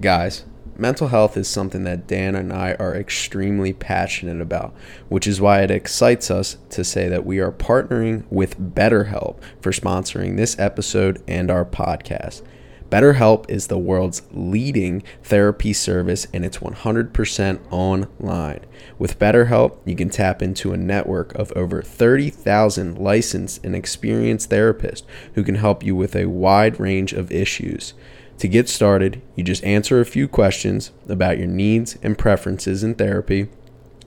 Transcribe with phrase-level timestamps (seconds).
[0.00, 0.44] Guys,
[0.76, 4.72] mental health is something that Dan and I are extremely passionate about,
[5.08, 9.72] which is why it excites us to say that we are partnering with BetterHelp for
[9.72, 12.42] sponsoring this episode and our podcast.
[12.90, 18.60] BetterHelp is the world's leading therapy service and it's 100% online.
[19.00, 25.02] With BetterHelp, you can tap into a network of over 30,000 licensed and experienced therapists
[25.34, 27.94] who can help you with a wide range of issues.
[28.38, 32.94] To get started, you just answer a few questions about your needs and preferences in
[32.94, 33.48] therapy.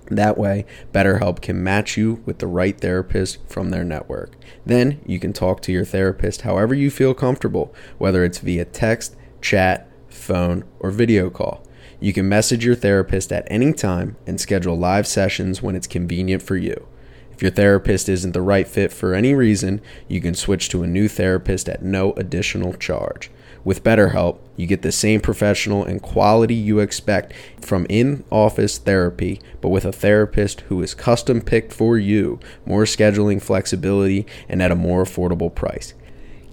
[0.08, 4.38] That way, BetterHelp can match you with the right therapist from their network.
[4.66, 9.18] Then you can talk to your therapist however you feel comfortable, whether it's via text,
[9.42, 11.66] chat, phone, or video call.
[12.00, 16.42] You can message your therapist at any time and schedule live sessions when it's convenient
[16.42, 16.88] for you.
[17.34, 20.88] If your therapist isn't the right fit for any reason, you can switch to a
[20.88, 23.30] new therapist at no additional charge.
[23.64, 29.40] With BetterHelp, you get the same professional and quality you expect from in office therapy,
[29.62, 34.72] but with a therapist who is custom picked for you, more scheduling flexibility, and at
[34.72, 35.94] a more affordable price.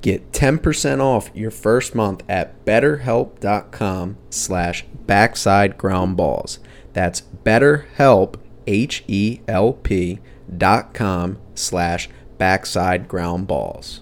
[0.01, 6.61] Get 10% off your first month at betterhelp.com slash backside ground balls.
[6.93, 10.19] That's betterhelp, H-E-L-P
[10.57, 14.01] dot com slash backside ground balls.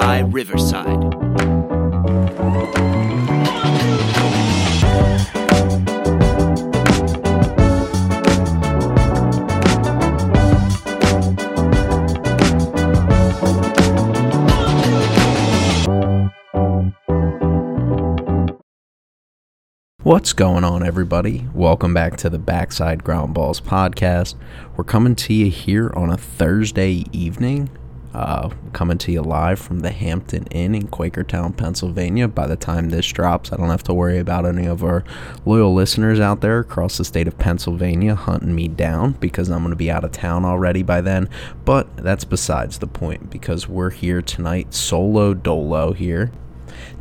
[0.00, 0.86] By Riverside.
[20.04, 21.48] What's going on, everybody?
[21.52, 24.36] Welcome back to the Backside Ground Balls podcast.
[24.76, 27.68] We're coming to you here on a Thursday evening
[28.18, 32.26] uh, coming to you live from the Hampton Inn in Quakertown, Pennsylvania.
[32.26, 35.04] By the time this drops, I don't have to worry about any of our
[35.46, 39.70] loyal listeners out there across the state of Pennsylvania hunting me down because I'm going
[39.70, 41.28] to be out of town already by then.
[41.64, 46.32] But that's besides the point because we're here tonight, solo dolo here.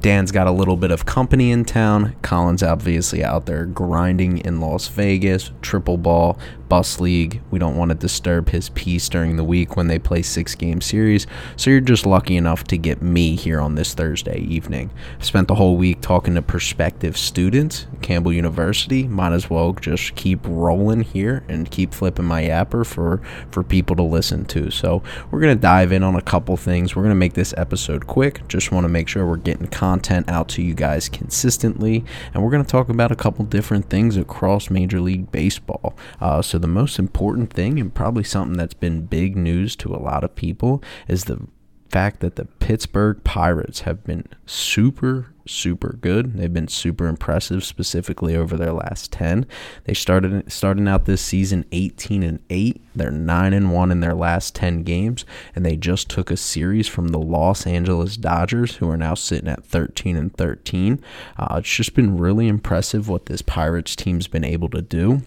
[0.01, 2.15] Dan's got a little bit of company in town.
[2.21, 6.37] Colin's obviously out there grinding in Las Vegas, triple ball,
[6.69, 7.41] bus league.
[7.51, 10.81] We don't want to disturb his peace during the week when they play six game
[10.81, 11.27] series.
[11.55, 14.91] So you're just lucky enough to get me here on this Thursday evening.
[15.17, 19.07] I've spent the whole week talking to prospective students at Campbell University.
[19.07, 23.95] Might as well just keep rolling here and keep flipping my yapper for for people
[23.95, 24.71] to listen to.
[24.71, 26.95] So we're gonna dive in on a couple things.
[26.95, 28.47] We're gonna make this episode quick.
[28.47, 32.03] Just want to make sure we're getting content out to you guys consistently.
[32.33, 35.95] And we're going to talk about a couple different things across Major League Baseball.
[36.19, 39.97] Uh, so, the most important thing, and probably something that's been big news to a
[39.97, 41.47] lot of people, is the
[41.89, 46.33] fact that the Pittsburgh Pirates have been super super good.
[46.33, 49.45] They've been super impressive specifically over their last 10.
[49.85, 52.81] They started starting out this season 18 and 8.
[52.95, 55.25] They're 9 and 1 in their last 10 games
[55.55, 59.49] and they just took a series from the Los Angeles Dodgers who are now sitting
[59.49, 61.01] at 13 and 13.
[61.37, 65.21] Uh, it's just been really impressive what this Pirates team's been able to do.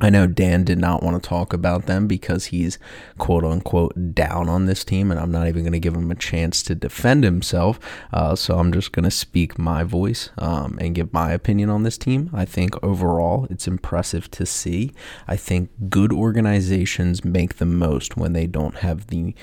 [0.00, 2.78] I know Dan did not want to talk about them because he's
[3.18, 6.14] quote unquote down on this team, and I'm not even going to give him a
[6.14, 7.80] chance to defend himself.
[8.12, 11.82] Uh, so I'm just going to speak my voice um, and give my opinion on
[11.82, 12.30] this team.
[12.32, 14.92] I think overall it's impressive to see.
[15.26, 19.34] I think good organizations make the most when they don't have the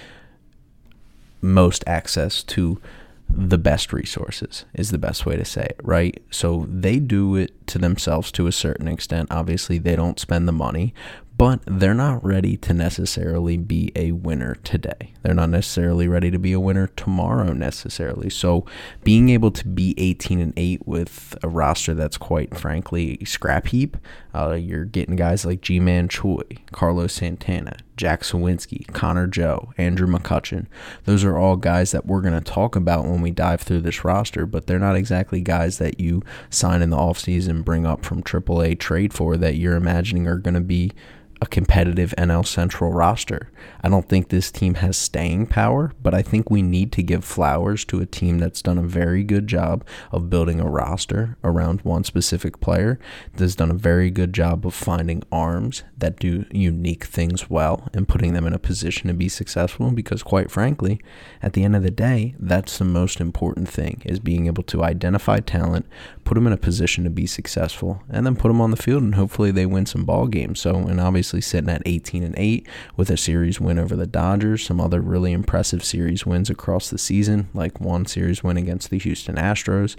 [1.42, 2.82] most access to
[3.30, 6.24] the best resources is the best way to say it, right?
[6.31, 9.28] So they do it to themselves to a certain extent.
[9.31, 10.94] Obviously, they don't spend the money,
[11.38, 15.14] but they're not ready to necessarily be a winner today.
[15.22, 18.30] They're not necessarily ready to be a winner tomorrow necessarily.
[18.30, 18.66] So
[19.03, 23.97] being able to be 18 and 8 with a roster that's quite frankly scrap heap,
[24.34, 30.68] uh, you're getting guys like Ji-Man Choi, Carlos Santana, Jack Suwinski, Connor Joe, Andrew McCutchen.
[31.06, 34.03] Those are all guys that we're going to talk about when we dive through this
[34.03, 38.24] roster, but they're not exactly guys that you sign in the offseason, bring up from
[38.24, 40.92] AAA trade for that you're imagining are going to be
[41.41, 43.52] a competitive NL Central roster.
[43.82, 47.26] I don't think this team has staying power, but I think we need to give
[47.26, 51.82] flowers to a team that's done a very good job of building a roster around
[51.82, 52.99] one specific player,
[53.34, 58.08] that's done a very good job of finding arms that do unique things well and
[58.08, 61.02] putting them in a position to be successful because quite frankly,
[61.41, 64.84] at the end of the day, that's the most important thing is being able to
[64.84, 65.85] identify talent,
[66.26, 69.04] put them in a position to be successful, and then put them on the field
[69.04, 70.60] and hopefully they win some ball games.
[70.60, 72.68] So, and obviously sitting at 18 and 8
[72.98, 74.66] with a series win over the Dodgers.
[74.66, 79.00] Some other really impressive series wins across the season, like one series win against the
[79.00, 79.96] Houston Astros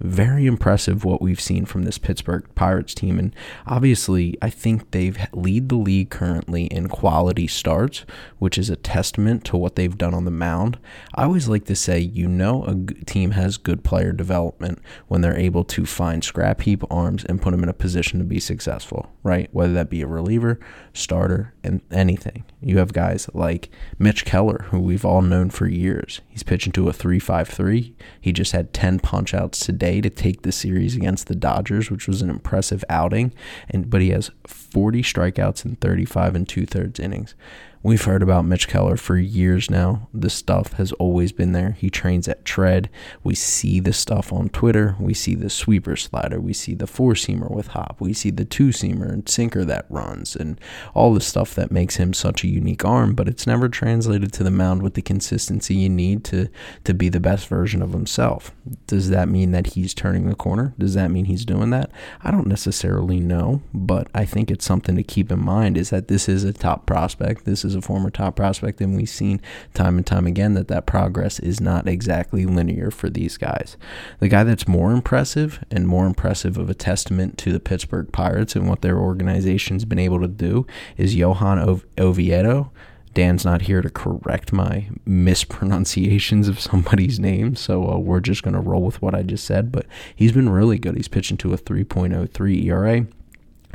[0.00, 3.18] very impressive what we've seen from this Pittsburgh Pirates team.
[3.18, 3.34] And
[3.66, 8.04] obviously, I think they've lead the league currently in quality starts,
[8.38, 10.78] which is a testament to what they've done on the mound.
[11.14, 15.38] I always like to say, you know, a team has good player development when they're
[15.38, 19.12] able to find scrap heap arms and put them in a position to be successful,
[19.22, 19.48] right?
[19.52, 20.60] Whether that be a reliever,
[20.92, 22.44] starter, and anything.
[22.66, 26.20] You have guys like Mitch Keller, who we've all known for years.
[26.28, 27.94] He's pitching to a 3.53.
[28.20, 32.08] He just had 10 punch outs today to take the series against the Dodgers, which
[32.08, 33.32] was an impressive outing.
[33.70, 37.36] And but he has 40 strikeouts in 35 and two thirds innings.
[37.82, 40.08] We've heard about Mitch Keller for years now.
[40.12, 41.72] This stuff has always been there.
[41.72, 42.90] He trains at Tread.
[43.22, 44.96] We see the stuff on Twitter.
[44.98, 46.40] We see the sweeper slider.
[46.40, 47.96] We see the four seamer with hop.
[48.00, 50.60] We see the two seamer and sinker that runs and
[50.94, 54.42] all the stuff that makes him such a unique arm, but it's never translated to
[54.42, 56.48] the mound with the consistency you need to,
[56.84, 58.52] to be the best version of himself.
[58.86, 60.74] Does that mean that he's turning the corner?
[60.78, 61.90] Does that mean he's doing that?
[62.22, 66.08] I don't necessarily know, but I think it's something to keep in mind is that
[66.08, 67.44] this is a top prospect.
[67.44, 69.40] This is a former top prospect, and we've seen
[69.74, 73.76] time and time again that that progress is not exactly linear for these guys.
[74.20, 78.56] The guy that's more impressive and more impressive of a testament to the Pittsburgh Pirates
[78.56, 80.66] and what their organization's been able to do
[80.96, 82.70] is Johan Oviedo.
[83.16, 88.52] Dan's not here to correct my mispronunciations of somebody's name, so uh, we're just going
[88.52, 89.72] to roll with what I just said.
[89.72, 90.96] But he's been really good.
[90.96, 93.06] He's pitching to a 3.03 ERA.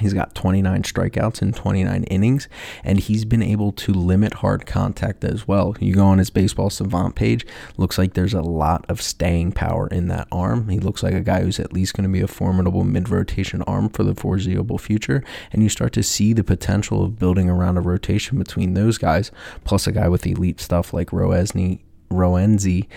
[0.01, 2.49] He's got 29 strikeouts in 29 innings,
[2.83, 5.75] and he's been able to limit hard contact as well.
[5.79, 7.45] You go on his baseball savant page,
[7.77, 10.69] looks like there's a lot of staying power in that arm.
[10.69, 13.61] He looks like a guy who's at least going to be a formidable mid rotation
[13.63, 17.77] arm for the foreseeable future, and you start to see the potential of building around
[17.77, 19.31] a rotation between those guys,
[19.63, 22.87] plus a guy with elite stuff like Roansy, Roansy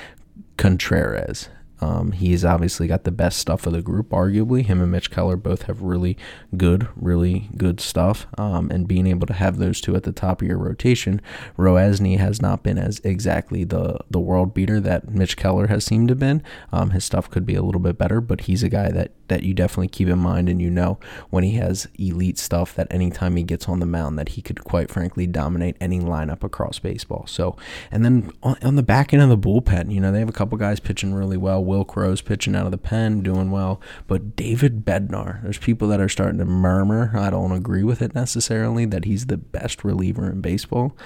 [0.56, 1.48] Contreras.
[1.84, 4.64] Um, he's obviously got the best stuff of the group, arguably.
[4.64, 6.16] Him and Mitch Keller both have really
[6.56, 8.26] good, really good stuff.
[8.38, 11.20] Um, and being able to have those two at the top of your rotation,
[11.58, 16.08] Roansy has not been as exactly the, the world beater that Mitch Keller has seemed
[16.08, 16.42] to been.
[16.72, 19.42] Um, his stuff could be a little bit better, but he's a guy that, that
[19.42, 20.98] you definitely keep in mind and you know
[21.28, 24.64] when he has elite stuff that anytime he gets on the mound that he could
[24.64, 27.26] quite frankly dominate any lineup across baseball.
[27.26, 27.56] So,
[27.90, 30.32] and then on, on the back end of the bullpen, you know, they have a
[30.32, 31.62] couple guys pitching really well.
[31.74, 33.80] Wil Crowe's pitching out of the pen, doing well.
[34.06, 37.10] But David Bednar, there's people that are starting to murmur.
[37.14, 40.96] I don't agree with it necessarily that he's the best reliever in baseball.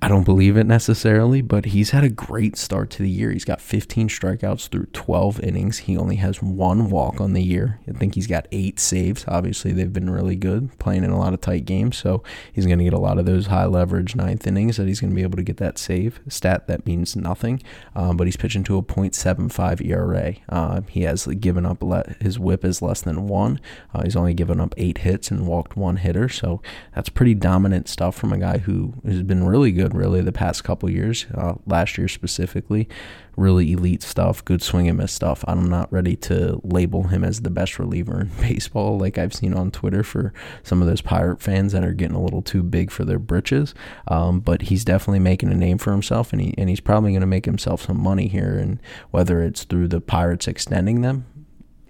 [0.00, 3.32] I don't believe it necessarily, but he's had a great start to the year.
[3.32, 5.78] He's got 15 strikeouts through 12 innings.
[5.78, 7.80] He only has one walk on the year.
[7.88, 9.24] I think he's got eight saves.
[9.26, 11.96] Obviously, they've been really good, playing in a lot of tight games.
[11.96, 12.22] So
[12.52, 15.10] he's going to get a lot of those high leverage ninth innings that he's going
[15.10, 16.68] to be able to get that save stat.
[16.68, 17.60] That means nothing,
[17.96, 20.34] um, but he's pitching to a .75 ERA.
[20.48, 23.60] Uh, he has given up le- his WHIP is less than one.
[23.92, 26.28] Uh, he's only given up eight hits and walked one hitter.
[26.28, 26.62] So
[26.94, 30.32] that's pretty dominant stuff from a guy who has been really good good really the
[30.32, 31.26] past couple years.
[31.34, 32.88] Uh, last year specifically,
[33.36, 35.44] really elite stuff, good swing and miss stuff.
[35.46, 39.54] I'm not ready to label him as the best reliever in baseball, like I've seen
[39.54, 40.32] on Twitter for
[40.62, 43.74] some of those Pirate fans that are getting a little too big for their britches.
[44.08, 47.20] Um, but he's definitely making a name for himself, and he and he's probably going
[47.20, 48.58] to make himself some money here.
[48.58, 48.80] And
[49.10, 51.26] whether it's through the Pirates extending them,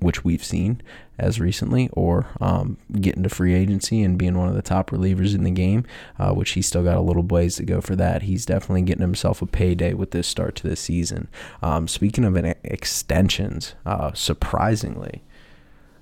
[0.00, 0.80] which we've seen
[1.18, 5.34] as recently, or um, getting to free agency and being one of the top relievers
[5.34, 5.84] in the game,
[6.18, 8.22] uh, which he's still got a little ways to go for that.
[8.22, 11.28] He's definitely getting himself a payday with this start to the season.
[11.60, 15.24] Um, speaking of extensions, uh, surprisingly,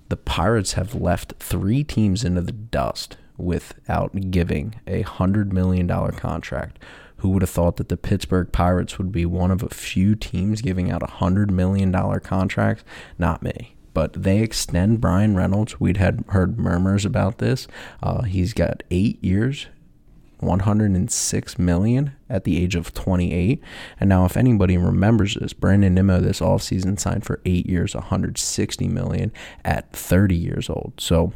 [0.08, 6.78] the Pirates have left three teams into the dust without giving a $100 million contract.
[7.18, 10.60] Who would have thought that the Pittsburgh Pirates would be one of a few teams
[10.60, 12.84] giving out a $100 million contract?
[13.18, 15.80] Not me but they extend Bryan Reynolds.
[15.80, 17.66] We'd had heard murmurs about this.
[18.02, 19.68] Uh, he's got eight years,
[20.40, 23.58] 106 million at the age of 28.
[23.98, 28.86] And now, if anybody remembers this, Brandon Nimmo this offseason signed for eight years, 160
[28.86, 29.32] million
[29.64, 30.92] at 30 years old.
[30.98, 31.32] So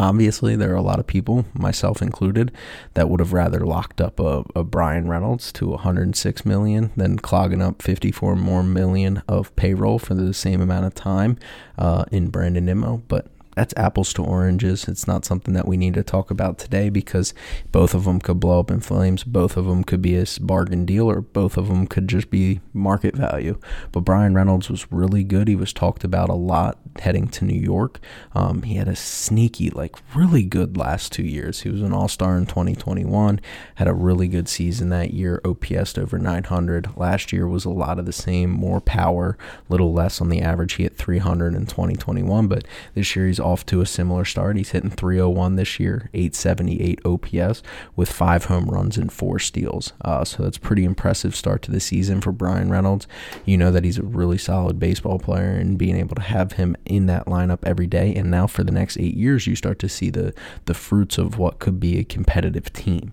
[0.00, 2.52] Obviously, there are a lot of people, myself included,
[2.94, 7.60] that would have rather locked up a, a Bryan Reynolds to 106 million than clogging
[7.60, 11.36] up 54 more million of payroll for the same amount of time
[11.78, 13.02] uh, in Brandon Nimmo.
[13.08, 13.26] But
[13.58, 14.86] that's apples to oranges.
[14.86, 17.34] It's not something that we need to talk about today because
[17.72, 19.24] both of them could blow up in flames.
[19.24, 22.60] Both of them could be a bargain deal, or both of them could just be
[22.72, 23.58] market value.
[23.90, 25.48] But Bryan Reynolds was really good.
[25.48, 27.98] He was talked about a lot heading to New York.
[28.32, 31.62] Um, he had a sneaky, like really good last two years.
[31.62, 33.40] He was an All Star in 2021.
[33.74, 35.40] Had a really good season that year.
[35.44, 36.96] OPS over 900.
[36.96, 39.36] Last year was a lot of the same, more power,
[39.68, 40.74] little less on the average.
[40.74, 44.56] He hit 300 in 2021, but this year he's off to a similar start.
[44.56, 47.62] He's hitting 301 this year, 878 OPS
[47.96, 49.92] with five home runs and four steals.
[50.02, 53.06] Uh, so that's pretty impressive start to the season for Bryan Reynolds.
[53.44, 56.76] You know that he's a really solid baseball player, and being able to have him
[56.84, 59.88] in that lineup every day, and now for the next eight years, you start to
[59.88, 60.34] see the
[60.66, 63.12] the fruits of what could be a competitive team.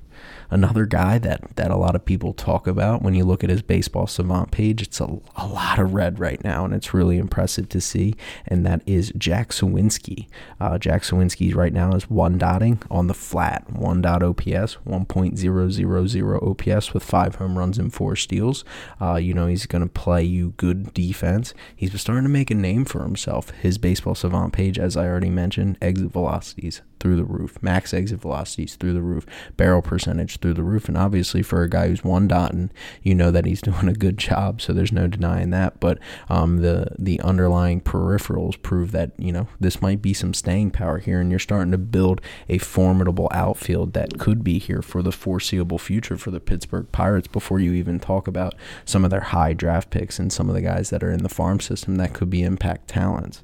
[0.50, 3.62] Another guy that, that a lot of people talk about when you look at his
[3.62, 7.70] baseball savant page, it's a, a lot of red right now, and it's really impressive
[7.70, 8.16] to see.
[8.48, 10.28] And that is Jack Suwinski.
[10.60, 16.42] Uh, Jack Suwinski right now is one dotting on the flat, one dot OPS, 1.000
[16.42, 18.64] OPS with five home runs and four steals.
[19.02, 21.54] Uh, you know, he's going to play you good defense.
[21.76, 23.50] He's starting to make a name for himself.
[23.52, 28.20] His baseball savant page, as I already mentioned, exit velocities through the roof, max exit
[28.20, 29.26] velocities through the roof,
[29.58, 30.88] barrel percentage through the roof.
[30.88, 34.18] And obviously, for a guy who's one dotting, you know that he's doing a good
[34.18, 34.62] job.
[34.62, 35.80] So there's no denying that.
[35.80, 36.00] But
[36.30, 41.00] um, the the underlying peripherals prove that you know this might be some staying power
[41.00, 45.12] here, and you're starting to build a formidable outfield that could be here for the
[45.12, 47.28] foreseeable future for the Pittsburgh Pirates.
[47.28, 50.62] Before you even talk about some of their high draft picks and some of the
[50.62, 53.44] guys that are in the farm system that could be impact talents.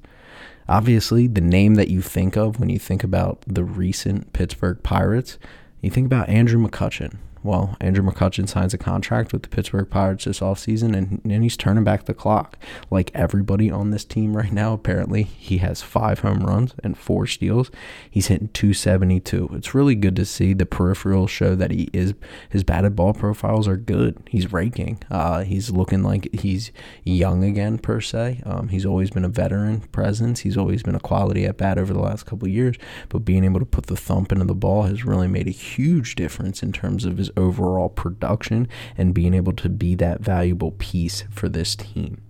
[0.71, 5.37] Obviously, the name that you think of when you think about the recent Pittsburgh Pirates,
[5.81, 10.25] you think about Andrew McCutchen, well, Andrew McCutchen signs a contract with the Pittsburgh Pirates
[10.25, 12.57] this offseason, and, and he's turning back the clock.
[12.91, 17.25] Like everybody on this team right now, apparently, he has five home runs and four
[17.25, 17.71] steals.
[18.09, 19.49] He's hitting 272.
[19.53, 20.53] It's really good to see.
[20.53, 22.13] The peripherals show that he is
[22.49, 24.17] his batted ball profiles are good.
[24.29, 24.99] He's raking.
[25.09, 26.71] Uh, he's looking like he's
[27.03, 28.41] young again per se.
[28.45, 30.41] Um, he's always been a veteran presence.
[30.41, 32.75] He's always been a quality at bat over the last couple years.
[33.09, 36.15] But being able to put the thump into the ball has really made a huge
[36.15, 41.23] difference in terms of his overall production and being able to be that valuable piece
[41.29, 42.21] for this team.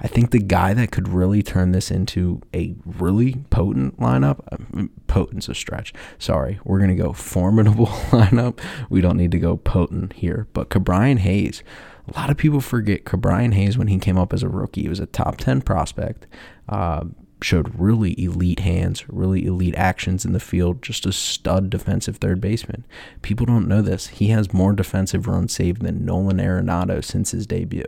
[0.00, 4.86] I think the guy that could really turn this into a really potent lineup, uh,
[5.06, 5.92] potent's a stretch.
[6.18, 8.58] Sorry, we're going to go formidable lineup.
[8.88, 11.62] We don't need to go potent here, but Ke'Bryan Hayes.
[12.08, 14.82] A lot of people forget Ke'Bryan Hayes when he came up as a rookie.
[14.82, 16.26] He was a top 10 prospect.
[16.68, 17.04] Uh,
[17.42, 22.40] showed really elite hands, really elite actions in the field, just a stud defensive third
[22.40, 22.84] baseman.
[23.22, 24.08] People don't know this.
[24.08, 27.86] He has more defensive runs saved than Nolan Arenado since his debut.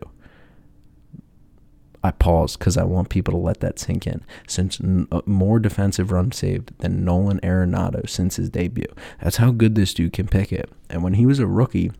[2.04, 4.24] I pause because I want people to let that sink in.
[4.48, 8.92] Since n- uh, more defensive runs saved than Nolan Arenado since his debut.
[9.22, 10.68] That's how good this dude can pick it.
[10.90, 11.92] And when he was a rookie,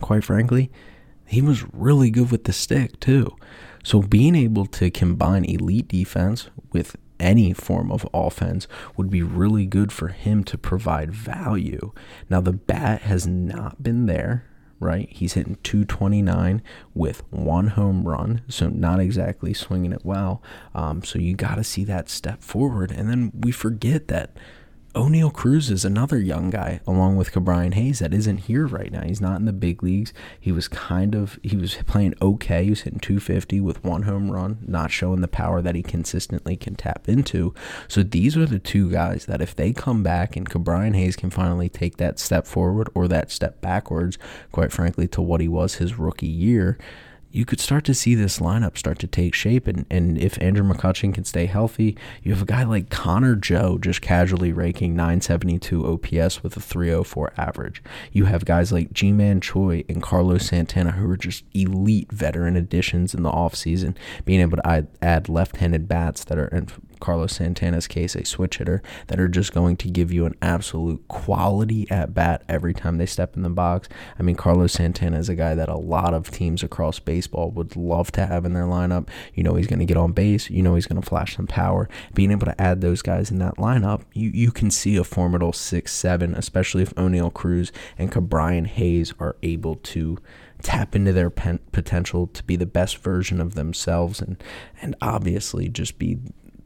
[0.00, 0.70] quite frankly,
[1.26, 3.36] he was really good with the stick too.
[3.88, 8.68] So being able to combine elite defense with any form of offense
[8.98, 11.92] would be really good for him to provide value.
[12.28, 14.44] Now the bat has not been there,
[14.78, 15.08] right?
[15.10, 16.60] He's hitting 229
[16.92, 20.42] with one home run, so not exactly swinging it well.
[20.74, 24.36] Um, so you got to see that step forward, and then we forget that
[24.98, 29.04] Oneil Cruz is another young guy, along with Ke'Bryan Hayes, that isn't here right now.
[29.04, 30.12] He's not in the big leagues.
[30.40, 32.64] He was kind of he was playing okay.
[32.64, 36.56] He was hitting 250 with one home run, not showing the power that he consistently
[36.56, 37.54] can tap into.
[37.86, 41.30] So these are the two guys that if they come back and Ke'Bryan Hayes can
[41.30, 44.18] finally take that step forward or that step backwards,
[44.50, 46.76] quite frankly, to what he was his rookie year
[47.38, 49.68] you could start to see this lineup start to take shape.
[49.68, 53.78] And, and if Andrew McCutchen can stay healthy, you have a guy like Connor Joe
[53.78, 57.80] just casually raking 972 OPS with a 304 average.
[58.10, 63.14] You have guys like Ji-Man Choi and Carlos Santana who are just elite veteran additions
[63.14, 66.66] in the offseason, being able to add, add left handed bats that are,
[67.00, 71.06] Carlos Santana's case, a switch hitter that are just going to give you an absolute
[71.08, 73.88] quality at bat every time they step in the box.
[74.18, 77.76] I mean, Carlos Santana is a guy that a lot of teams across baseball would
[77.76, 79.08] love to have in their lineup.
[79.34, 81.46] You know, he's going to get on base, you know, he's going to flash some
[81.46, 81.88] power.
[82.14, 85.52] Being able to add those guys in that lineup, you, you can see a formidable
[85.52, 90.18] 6 7, especially if Oneil Cruz and Ke'Bryan Hayes are able to
[90.62, 94.42] tap into their pen- potential to be the best version of themselves and
[94.82, 96.18] and obviously just be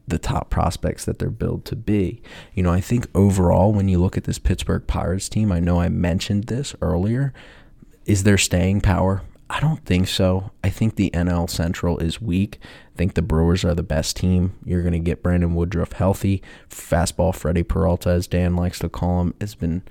[0.07, 2.21] the top prospects that they're billed to be.
[2.53, 5.79] You know, I think overall, when you look at this Pittsburgh Pirates team, I know
[5.79, 7.33] I mentioned this earlier.
[8.05, 9.21] Is there staying power?
[9.49, 10.51] I don't think so.
[10.63, 12.59] I think the NL Central is weak.
[12.93, 14.55] I think the Brewers are the best team.
[14.65, 16.41] You're going to get Brandon Woodruff healthy.
[16.69, 19.83] Fastball Freddie Peralta, as Dan likes to call him, has been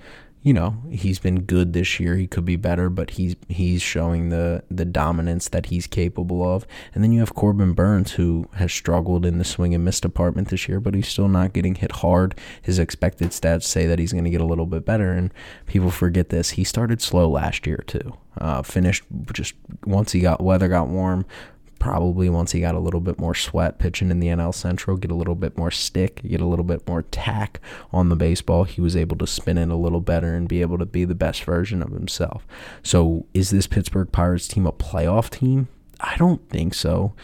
[0.42, 2.16] you know he's been good this year.
[2.16, 6.66] He could be better, but he's he's showing the the dominance that he's capable of.
[6.94, 10.48] And then you have Corbin Burnes, who has struggled in the swing and miss department
[10.48, 12.34] this year, but he's still not getting hit hard.
[12.60, 15.32] His expected stats say that he's going to get a little bit better, and
[15.66, 16.50] people forget this.
[16.50, 18.16] He started slow last year too.
[18.38, 21.24] Uh, finished just once he got weather got warm,
[21.82, 25.10] probably once he got a little bit more sweat pitching in the NL Central, get
[25.10, 27.58] a little bit more stick, get a little bit more tack
[27.92, 30.78] on the baseball, he was able to spin it a little better and be able
[30.78, 32.46] to be the best version of himself.
[32.84, 35.66] So, is this Pittsburgh Pirates team a playoff team?
[35.98, 37.14] I don't think so.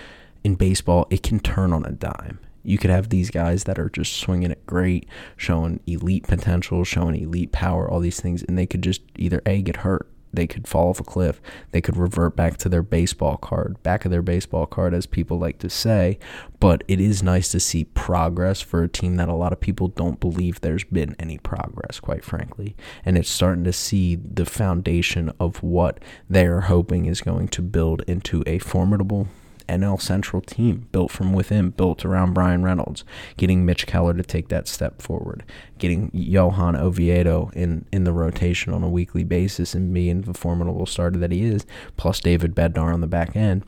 [0.43, 2.41] In baseball, it can turn on a dime.
[2.65, 7.15] You could have these guys that are just swinging it great, showing elite potential, showing
[7.15, 10.68] elite power, all these things, and they could just either A, get hurt they could
[10.68, 11.40] fall off a cliff.
[11.73, 15.38] They could revert back to their baseball card, back of their baseball card, as people
[15.38, 16.18] like to say.
[16.61, 19.88] But it is nice to see progress for a team that a lot of people
[19.88, 22.76] don't believe there's been any progress, quite frankly.
[23.04, 28.02] And it's starting to see the foundation of what they're hoping is going to build
[28.06, 29.28] into a formidable
[29.69, 33.05] NL Central team built from within, built around Bryan Reynolds,
[33.37, 35.45] getting Mitch Keller to take that step forward,
[35.79, 40.87] getting Johan Oviedo in, in the rotation on a weekly basis and being the formidable
[40.87, 43.65] starter that he is, plus David Bednar on the back end.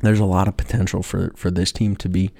[0.00, 2.30] There's a lot of potential for, for this team to be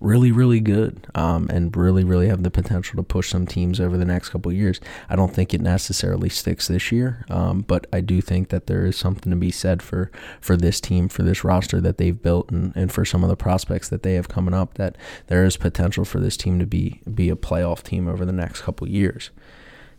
[0.00, 3.96] really, really good um, and really, really have the potential to push some teams over
[3.96, 4.80] the next couple years.
[5.08, 8.84] I don't think it necessarily sticks this year, um, but I do think that there
[8.84, 12.50] is something to be said for, for this team, for this roster that they've built,
[12.50, 14.74] and, and for some of the prospects that they have coming up.
[14.74, 18.32] That there is potential for this team to be be a playoff team over the
[18.32, 19.30] next couple years.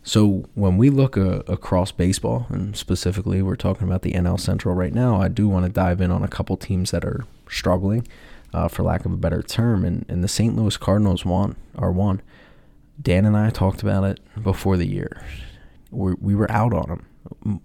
[0.01, 4.74] So when we look uh, across baseball, and specifically we're talking about the NL Central
[4.74, 8.08] right now, I do want to dive in on a couple teams that are struggling
[8.53, 9.86] uh, for lack of a better term.
[9.86, 10.56] And, and the St.
[10.56, 12.22] Louis Cardinals won, are one.
[13.01, 15.22] Dan and I talked about it before the year.
[15.91, 17.62] we we were out on them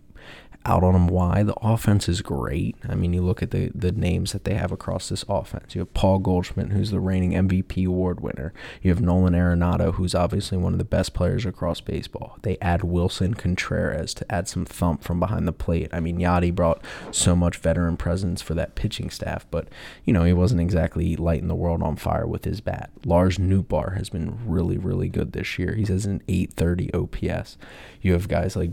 [0.67, 1.43] out on them why.
[1.43, 2.77] The offense is great.
[2.89, 5.75] I mean, you look at the, the names that they have across this offense.
[5.75, 8.53] You have Paul Goldschmidt, who's the reigning MVP award winner.
[8.83, 12.39] You have Nolan Arenado, who's obviously one of the best players across baseball.
[12.43, 15.89] They add Willson Contreras to add some thump from behind the plate.
[15.93, 19.69] I mean, Yadi brought so much veteran presence for that pitching staff, but,
[20.05, 22.91] you know, he wasn't exactly lighting the world on fire with his bat.
[23.05, 25.75] Lars Nootbaar has been really, really good this year.
[25.75, 27.57] He's has an 830 OPS.
[28.03, 28.73] You have guys like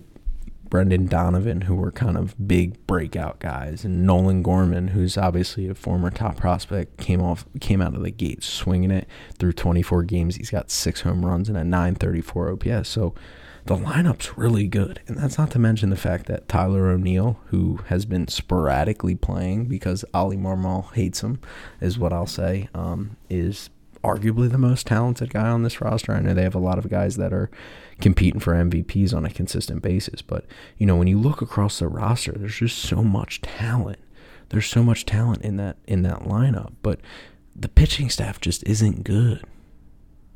[0.72, 5.76] Brendan Donovan, who were kind of big breakout guys, and Nolan Gorman, who's obviously a
[5.76, 9.06] former top prospect, came off came out of the gate swinging it
[9.38, 10.38] through 24 games.
[10.38, 12.88] He's got six home runs and a 934 OPS.
[12.88, 13.14] So
[13.66, 17.82] the lineup's really good, and that's not to mention the fact that Tyler O'Neill, who
[17.88, 21.42] has been sporadically playing because Oli Marmol hates him,
[21.82, 23.70] is what I'll say, um, is
[24.04, 26.14] arguably the most talented guy on this roster.
[26.14, 27.52] I know they have a lot of guys that are
[28.02, 30.46] competing for MVPs on a consistent basis, but
[30.78, 34.00] you know, when you look across the roster, there's just so much talent.
[34.50, 37.00] There's so much talent in that in that lineup, but
[37.56, 39.44] the pitching staff just isn't good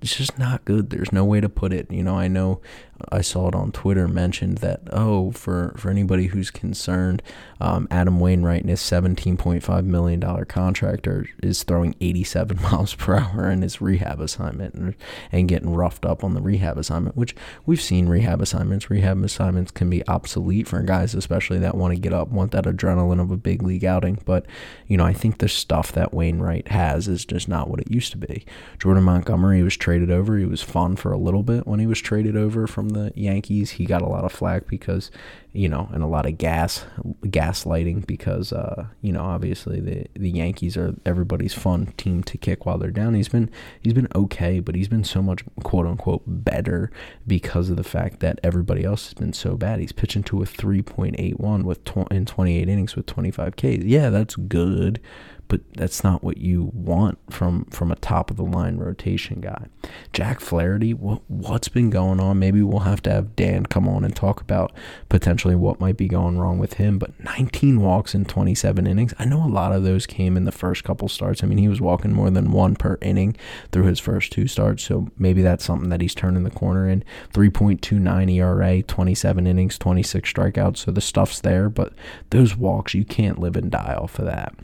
[0.02, 0.90] it's just not good.
[0.90, 1.92] There's no way to put it.
[1.92, 2.62] You know, I know
[3.10, 7.22] I saw it on Twitter mentioned that oh, for for anybody who's concerned,
[7.60, 11.08] um, Adam Wainwright in his 17.5 million dollar contract
[11.44, 14.96] is throwing 87 miles per hour in his rehab assignment and,
[15.32, 18.90] and getting roughed up on the rehab assignment, which we've seen rehab assignments.
[18.90, 22.64] Rehab assignments can be obsolete for guys, especially that want to get up, want that
[22.64, 24.20] adrenaline of a big league outing.
[24.24, 24.46] But
[24.88, 28.12] you know, I think the stuff that Wainwright has is just not what it used
[28.14, 28.46] to be.
[28.80, 30.36] Jordan Montgomery was traded over.
[30.36, 33.70] He was fun for a little bit when he was traded over from the Yankees.
[33.70, 35.12] He got a lot of flack because,
[35.54, 36.86] you know, and a lot of gas
[37.26, 42.66] gaslighting because, uh, you know, obviously the the Yankees are everybody's fun team to kick
[42.66, 43.14] while they're down.
[43.14, 46.90] He's been he's been okay, but he's been so much quote unquote better
[47.28, 49.80] because of the fact that everybody else has been so bad.
[49.80, 53.84] He's pitching to a 3.81 with tw- in 28 innings with 25 Ks.
[53.84, 55.00] Yeah, that's good
[55.48, 59.68] but that's not what you want from from a top of the line rotation guy.
[60.14, 62.40] Jack Flaherty, what what's been going on?
[62.40, 64.72] Maybe we'll have to have Dan come on and talk about
[65.10, 66.98] potentially what might be going wrong with him.
[66.98, 69.14] But 19 walks in 27 innings.
[69.20, 71.44] I know a lot of those came in the first couple starts.
[71.44, 73.36] I mean, he was walking more than one per inning
[73.72, 77.04] through his first two starts, so maybe that's something that he's turning the corner in.
[77.34, 80.78] 3.29 ERA, 27 innings, 26 strikeouts.
[80.78, 81.94] So the stuff's there, but
[82.32, 84.56] those walks you can't live and die off of that.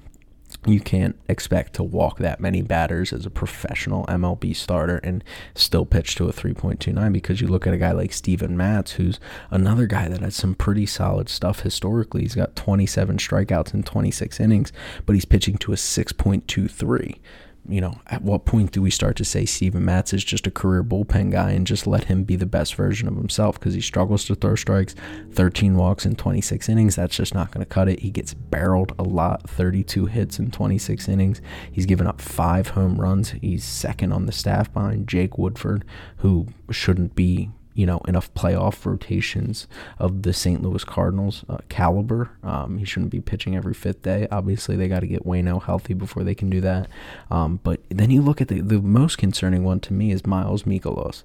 [0.65, 5.23] You can't expect to walk that many batters as a professional MLB starter and
[5.55, 9.19] still pitch to a 3.29 because you look at a guy like Steven Matz, who's
[9.49, 12.21] another guy that has some pretty solid stuff historically.
[12.21, 14.71] He's got 27 strikeouts in 26 innings,
[15.05, 17.19] but he's pitching to a 6.23
[17.67, 20.52] you know, at what point do we start to say Steven Matz is just a
[20.52, 23.82] career bullpen guy and just let him be the best version of himself because he
[23.82, 24.95] struggles to throw strikes,
[25.32, 26.95] 13 walks in 26 innings.
[26.95, 28.00] That's just not going to cut it.
[28.00, 31.41] He gets barreled a lot, 32 hits in 26 innings.
[31.71, 33.32] He's given up five home runs.
[33.32, 35.86] He's second on the staff behind Jake Woodford,
[36.17, 40.62] who shouldn't be you know, enough playoff rotations of the St.
[40.62, 42.31] Louis Cardinals uh, caliber.
[42.43, 44.27] Um, he shouldn't be pitching every fifth day.
[44.31, 46.89] Obviously, they got to get Wayno healthy before they can do that.
[47.29, 50.63] Um, but then you look at the, the most concerning one to me is Miles
[50.63, 51.23] Mikolas.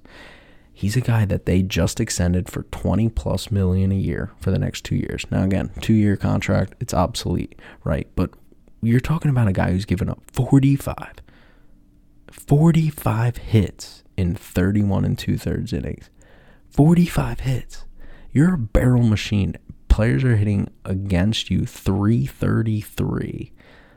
[0.72, 4.59] He's a guy that they just extended for 20 plus million a year for the
[4.59, 5.24] next two years.
[5.30, 8.06] Now, again, two year contract, it's obsolete, right?
[8.14, 8.30] But
[8.82, 11.14] you're talking about a guy who's given up 45,
[12.30, 16.11] 45 hits in 31 and two thirds innings.
[16.70, 17.85] 45 hits.
[18.33, 19.57] You're a barrel machine.
[19.88, 23.52] Players are hitting against you 333.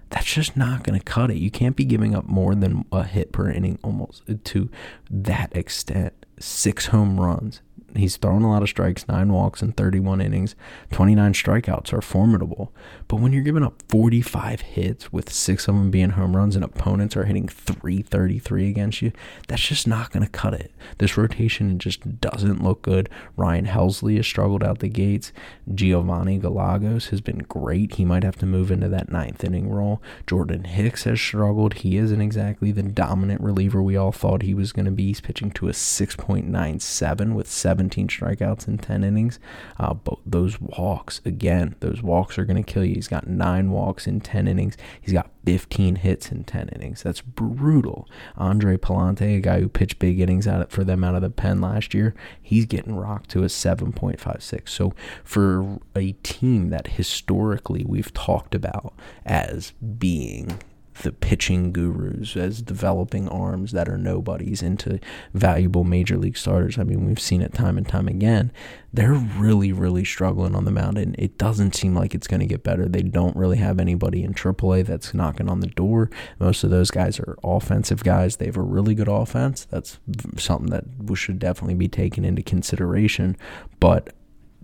[0.10, 1.38] That's just not going to cut it.
[1.38, 4.70] You can't be giving up more than a hit per inning almost to
[5.10, 6.14] that extent.
[6.40, 7.62] Six home runs,
[7.96, 10.56] He's thrown a lot of strikes, nine walks in 31 innings.
[10.92, 12.74] 29 strikeouts are formidable.
[13.08, 16.64] But when you're giving up 45 hits with six of them being home runs and
[16.64, 19.12] opponents are hitting 333 against you,
[19.48, 20.72] that's just not going to cut it.
[20.98, 23.10] This rotation just doesn't look good.
[23.38, 25.32] Ryan Helsley has struggled out the gates.
[25.74, 27.96] Giovanni Gallegos has been great.
[27.96, 30.02] He might have to move into that ninth inning role.
[30.28, 31.76] Jordan Hicks has struggled.
[31.76, 35.08] He isn't exactly the dominant reliever we all thought he was going to be.
[35.08, 39.40] He's pitching to a 6.97 with seven 17 strikeouts in 10 innings.
[39.80, 42.96] Uh, but those walks, again, those walks are going to kill you.
[42.96, 44.76] He's got nine walks in 10 innings.
[45.00, 47.04] He's got 15 hits in 10 innings.
[47.04, 48.10] That's brutal.
[48.36, 51.62] Andre Pallante, a guy who pitched big innings out for them out of the pen
[51.62, 54.68] last year, he's getting rocked to a 7.56.
[54.68, 58.94] So for a team that historically we've talked about
[59.26, 60.60] as being
[61.00, 65.00] the pitching gurus as developing arms that are nobodies into
[65.34, 66.78] valuable major league starters.
[66.78, 68.52] I mean, we've seen it time and time again.
[68.92, 72.46] They're really, really struggling on the mound, and it doesn't seem like it's going to
[72.46, 72.88] get better.
[72.88, 76.10] They don't really have anybody in AAA that's knocking on the door.
[76.40, 78.38] Most of those guys are offensive guys.
[78.38, 79.66] They have a really good offense.
[79.66, 80.00] That's
[80.38, 80.86] something that
[81.16, 83.38] should definitely be taken into consideration.
[83.80, 84.14] But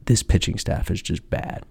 [0.05, 1.63] this pitching staff is just bad.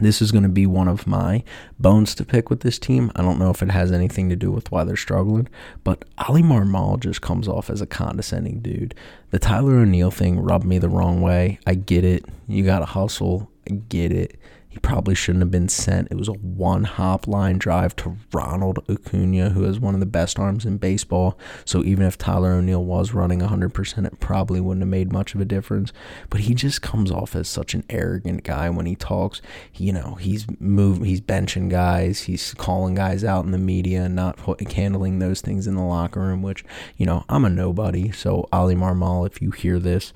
[0.00, 1.44] This is going to be one of my
[1.78, 3.12] bones to pick with this team.
[3.14, 5.48] I don't know if it has anything to do with why they're struggling,
[5.84, 8.94] but Oli Marmol just comes off as a condescending dude.
[9.30, 11.60] The Tyler O'Neill thing rubbed me the wrong way.
[11.66, 12.24] I get it.
[12.48, 13.50] You got to hustle.
[13.70, 14.36] I get it.
[14.74, 16.08] He probably shouldn't have been sent.
[16.10, 20.06] It was a one hop line drive to Ronald Acuna, who has one of the
[20.06, 21.38] best arms in baseball.
[21.64, 25.40] So even if Tyler O'Neill was running 100%, it probably wouldn't have made much of
[25.40, 25.92] a difference.
[26.28, 29.40] But he just comes off as such an arrogant guy when he talks.
[29.74, 34.16] You know, he's moving, he's benching guys, he's calling guys out in the media and
[34.16, 34.40] not
[34.72, 36.64] handling those things in the locker room, which,
[36.96, 38.10] you know, I'm a nobody.
[38.10, 40.12] So Oli Marmol, if you hear this,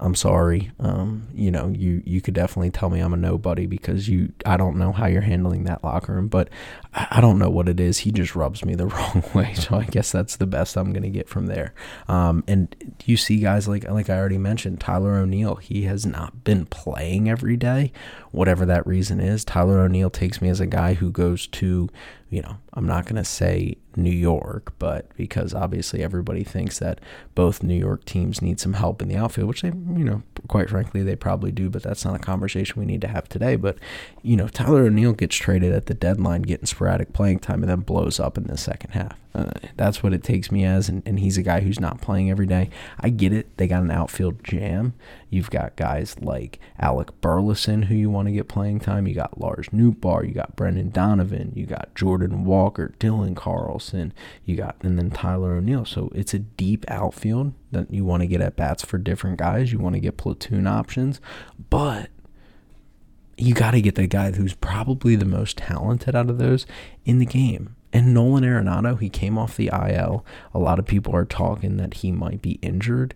[0.00, 0.70] I'm sorry.
[0.78, 4.56] Um, you know, you you could definitely tell me I'm a nobody because you I
[4.56, 6.50] don't know how you're handling that locker room, but
[6.94, 7.98] I, I don't know what it is.
[7.98, 11.10] He just rubs me the wrong way, so I guess that's the best I'm gonna
[11.10, 11.74] get from there.
[12.06, 12.74] Um, and
[13.06, 15.56] you see guys like like I already mentioned, Tyler O'Neill.
[15.56, 17.92] He has not been playing every day,
[18.30, 19.44] whatever that reason is.
[19.44, 21.88] Tyler O'Neill takes me as a guy who goes to
[22.30, 27.00] you know, I'm not going to say New York, but because obviously everybody thinks that
[27.34, 30.70] both New York teams need some help in the outfield, which they, you know, quite
[30.70, 33.56] frankly, they probably do, but that's not a conversation we need to have today.
[33.56, 33.78] But,
[34.22, 37.80] you know, Tyler O'Neill gets traded at the deadline, getting sporadic playing time, and then
[37.80, 39.18] blows up in the second half.
[39.34, 42.30] Uh, that's what it takes me as, and, and he's a guy who's not playing
[42.30, 42.70] every day.
[42.98, 43.56] I get it.
[43.56, 44.94] They got an outfield jam.
[45.30, 49.06] You've got guys like Alec Burleson who you want to get playing time.
[49.06, 50.26] You got Lars Nootbaar.
[50.26, 51.52] You got Brendan Donovan.
[51.54, 54.12] You got Jordan Walker, Dylan Carlson.
[54.44, 55.86] You got, and then Tyler O'Neill.
[55.86, 59.72] So it's a deep outfield that you want to get at bats for different guys.
[59.72, 61.18] You want to get platoon options,
[61.70, 62.10] but
[63.38, 66.66] you got to get the guy who's probably the most talented out of those
[67.06, 67.74] in the game.
[67.90, 70.26] And Nolan Arenado, he came off the IL.
[70.52, 73.14] A lot of people are talking that he might be injured.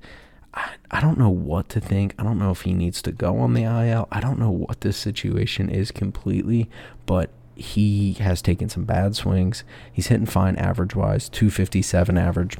[0.54, 2.14] I, I don't know what to think.
[2.18, 4.08] I don't know if he needs to go on the IL.
[4.10, 6.70] I don't know what this situation is completely,
[7.04, 7.28] but
[7.62, 9.62] he has taken some bad swings.
[9.92, 12.58] He's hitting fine average wise, 257 average,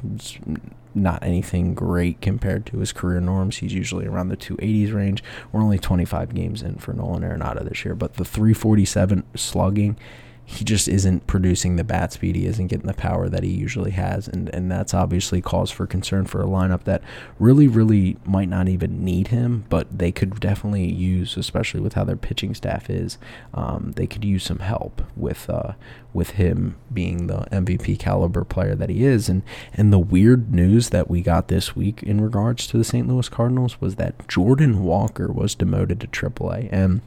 [0.95, 3.57] not anything great compared to his career norms.
[3.57, 5.21] He's usually around the 280s range.
[5.51, 9.97] We're only 25 games in for Nolan Arenado this year, but the 347 slugging
[10.45, 12.35] he just isn't producing the bat speed.
[12.35, 15.87] He isn't getting the power that he usually has, and and that's obviously cause for
[15.87, 17.01] concern for a lineup that
[17.39, 22.03] really, really might not even need him, but they could definitely use, especially with how
[22.03, 23.17] their pitching staff is.
[23.53, 25.73] Um, they could use some help with uh,
[26.11, 30.89] with him being the MVP caliber player that he is, and and the weird news
[30.89, 33.07] that we got this week in regards to the St.
[33.07, 37.01] Louis Cardinals was that Jordan Walker was demoted to AAA, and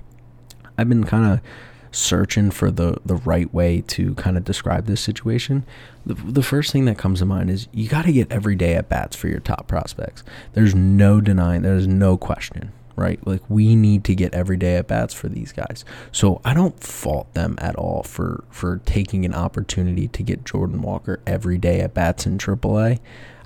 [0.79, 1.41] I've been kind of
[1.97, 5.65] searching for the the right way to kind of describe this situation,
[6.05, 8.75] the, the first thing that comes to mind is you got to get every day
[8.75, 10.23] at bats for your top prospects.
[10.53, 13.25] There's no denying, there's no question, right?
[13.27, 15.85] Like we need to get every day at bats for these guys.
[16.13, 20.83] So I don't fault them at all for for taking an opportunity to get Jordan
[20.83, 23.01] Walker every day at bats in AAA.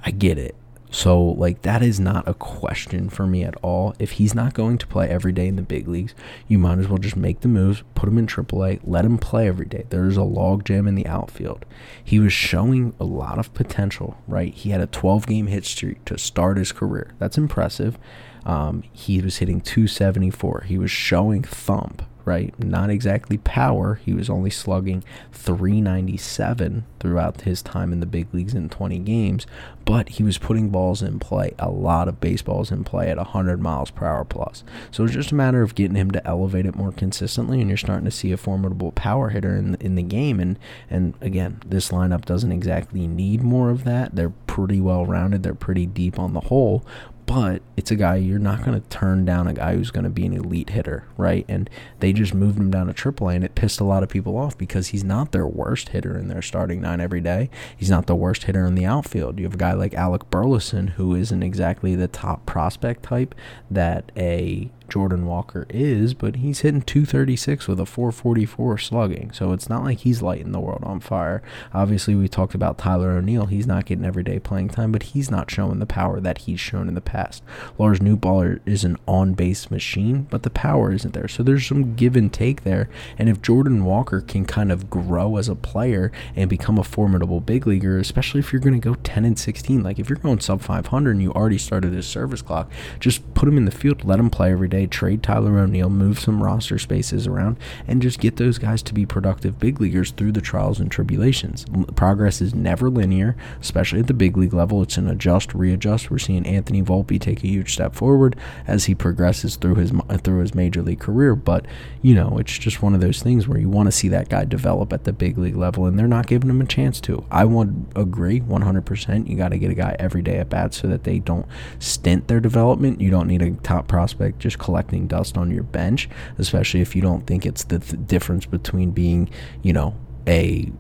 [0.05, 0.57] I get it.
[0.91, 3.95] So, like, that is not a question for me at all.
[4.01, 6.15] If he's not going to play every day in the big leagues,
[6.49, 9.47] you might as well just make the moves, put him in AAA, let him play
[9.47, 9.87] every day.
[9.89, 11.65] There's a logjam in the outfield.
[12.03, 14.53] He was showing a lot of potential, right?
[14.53, 17.13] He had a 12 game hit streak to start his career.
[17.19, 17.97] That's impressive.
[18.45, 20.65] Um, he was hitting 274.
[20.67, 22.55] He was showing thump, right?
[22.63, 23.97] Not exactly power.
[23.97, 29.49] He was only slugging 397 throughout his time in the big leagues in 20 games,
[29.85, 33.61] but he was putting balls in play, a lot of baseballs in play at 100
[33.61, 34.63] miles per hour plus.
[34.93, 37.77] So it's just a matter of getting him to elevate it more consistently, and you're
[37.77, 40.39] starting to see a formidable power hitter in in the game.
[40.39, 40.57] And
[40.89, 44.15] and again, this lineup doesn't exactly need more of that.
[44.15, 45.43] They're pretty well rounded.
[45.43, 46.85] They're pretty deep on the whole,
[47.31, 50.11] but it's a guy you're not going to turn down a guy who's going to
[50.11, 51.45] be an elite hitter, right?
[51.49, 54.37] And they just moved him down to AAA, and it pissed a lot of people
[54.37, 57.49] off because he's not their worst hitter in their starting nine every day.
[57.77, 59.39] He's not the worst hitter in the outfield.
[59.39, 63.33] You have a guy like Alec Burleson who isn't exactly the top prospect type
[63.71, 69.31] that a Jordan Walker is, but he's hitting 236 with a 444 slugging.
[69.33, 71.43] So it's not like he's lighting the world on fire.
[71.73, 73.47] Obviously, we talked about Tyler O'Neill.
[73.47, 76.89] He's not getting everyday playing time, but he's not showing the power that he's shown
[76.89, 77.43] in the past.
[77.79, 81.29] Lars Nootbaar is an on base machine, but the power isn't there.
[81.29, 82.89] So there's some give and take there.
[83.19, 87.41] And if Jordan Walker can kind of grow as a player and become a formidable
[87.41, 90.41] big leaguer, especially if you're going to go 10 and 16, like if you're going
[90.41, 94.05] sub 500 and you already started his service clock, just put him in the field,
[94.05, 98.21] let him play every day trade Tyler O'Neill, move some roster spaces around, and just
[98.21, 101.67] get those guys to be productive big leaguers through the trials and tribulations.
[101.95, 104.83] Progress is never linear, especially at the big league level.
[104.83, 106.11] It's an adjust, readjust.
[106.11, 110.41] We're seeing Anthony Volpe take a huge step forward as he progresses through his through
[110.41, 111.35] his major league career.
[111.35, 111.67] But
[112.03, 114.45] you know, it's just one of those things where you want to see that guy
[114.45, 117.25] develop at the big league level, and they're not giving him a chance to.
[117.31, 119.29] I would agree 100%.
[119.29, 121.47] You got to get a guy every day at bat so that they don't
[121.79, 123.01] stint their development.
[123.01, 127.03] You don't need a top prospect just collecting dust on your bench, especially if you
[127.03, 129.29] don't think it's the th- difference between being,
[129.63, 129.97] you know,
[130.29, 130.71] a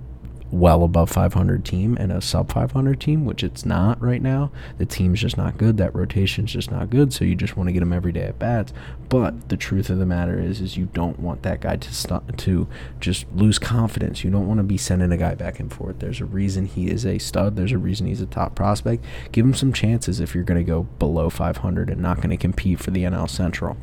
[0.50, 4.50] well above 500 team and a sub 500 team, which it's not right now.
[4.78, 5.76] The team's just not good.
[5.76, 7.12] That rotation's just not good.
[7.12, 8.72] So you just want to get them every day at bats.
[9.08, 12.38] But the truth of the matter is, is you don't want that guy to st-
[12.38, 12.68] to
[13.00, 14.24] just lose confidence.
[14.24, 15.98] You don't want to be sending a guy back and forth.
[15.98, 17.56] There's a reason he is a stud.
[17.56, 19.04] There's a reason he's a top prospect.
[19.32, 22.36] Give him some chances if you're going to go below 500 and not going to
[22.36, 23.76] compete for the NL Central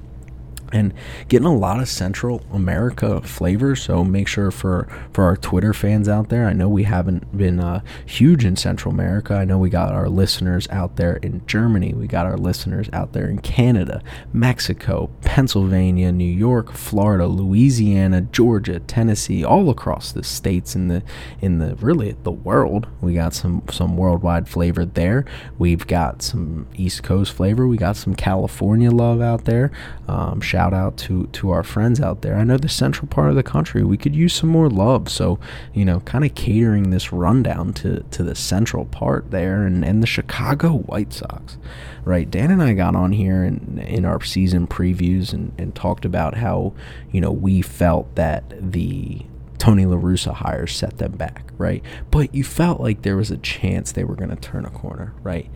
[0.72, 0.94] and
[1.28, 3.76] getting a lot of Central America flavor.
[3.76, 7.60] So make sure for for our Twitter fans out there, I know we haven't been
[7.60, 9.36] uh, huge in Central America.
[9.36, 11.94] I know we got our listeners out there in Germany.
[11.94, 14.02] We got our listeners out there in Canada,
[14.34, 21.04] Mexico, Pennsylvania, New York, Florida, Louisiana, Georgia, Tennessee, all across the states in the
[21.42, 22.88] in the really the world.
[23.02, 25.26] We got some some worldwide flavor there.
[25.58, 27.68] We've got some East Coast flavor.
[27.68, 29.72] We got some California love out there.
[30.08, 32.36] Um, shout out to to our friends out there.
[32.36, 35.10] I know the central part of the country we could use some more love.
[35.10, 35.40] So
[35.74, 40.02] you know, kind of catering this rundown to to the central part there and and
[40.02, 41.58] the Chicago White Sox.
[42.04, 46.06] Right, Dan and I got on here in in our season previews and and talked
[46.06, 46.74] about how
[47.12, 49.26] you know we felt that the
[49.58, 51.84] Tony La Russa hires set them back, right?
[52.12, 55.14] But you felt like there was a chance they were going to turn a corner,
[55.24, 55.50] right?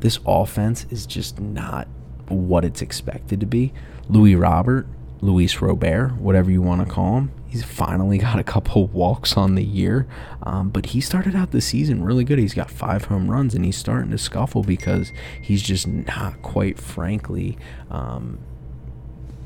[0.00, 1.88] This offense is just not
[2.30, 3.72] what it's expected to be.
[4.08, 4.86] Louis Robert,
[5.20, 7.32] Luis Robert, whatever you want to call him.
[7.48, 10.06] He's finally got a couple walks on the year,
[10.42, 12.38] um, but he started out the season really good.
[12.38, 16.78] He's got five home runs, and he's starting to scuffle because he's just not quite
[16.78, 17.58] frankly
[17.90, 18.38] um,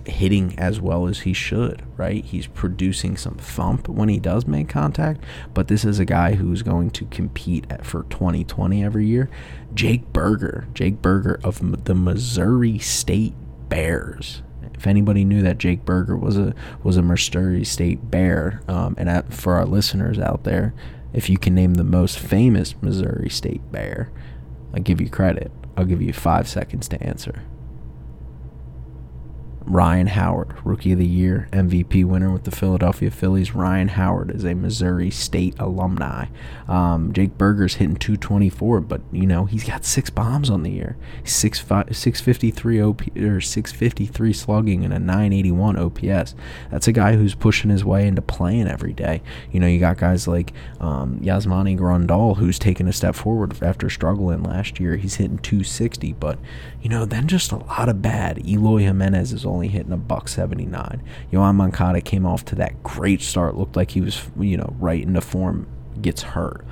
[0.06, 2.24] hitting as well as he should, right?
[2.24, 5.22] He's producing some thump when he does make contact,
[5.54, 9.30] but this is a guy who's going to compete at, for 2020 every year.
[9.74, 13.34] Jake Burger, Jake Burger of the Missouri State
[13.68, 14.42] Bears
[14.74, 19.08] If anybody knew that Jake Burger was a was a Missouri State Bear, um, and
[19.08, 20.74] at, for our listeners out there,
[21.14, 24.10] if you can name the most famous Missouri State Bear,
[24.74, 25.50] I give you credit.
[25.76, 27.42] I'll give you five seconds to answer.
[29.64, 33.54] Ryan Howard, Rookie of the Year, MVP winner with the Philadelphia Phillies.
[33.54, 36.26] Ryan Howard is a Missouri State alumni.
[36.68, 40.96] Um, Jake Burger's hitting 224, but you know he's got six bombs on the year.
[41.24, 46.34] Six five, 653 OP or 653 slugging and a 981 OPS.
[46.70, 49.22] That's a guy who's pushing his way into playing every day.
[49.50, 53.88] You know you got guys like um, Yasmani Grandal who's taken a step forward after
[53.88, 54.96] struggling last year.
[54.96, 56.38] He's hitting 260, but
[56.80, 58.46] you know then just a lot of bad.
[58.46, 61.02] Eloy Jimenez is only hitting a buck 79.
[61.32, 65.02] Yoan Moncada came off to that great start, looked like he was, you know, right
[65.02, 65.66] into form,
[66.00, 66.64] gets hurt.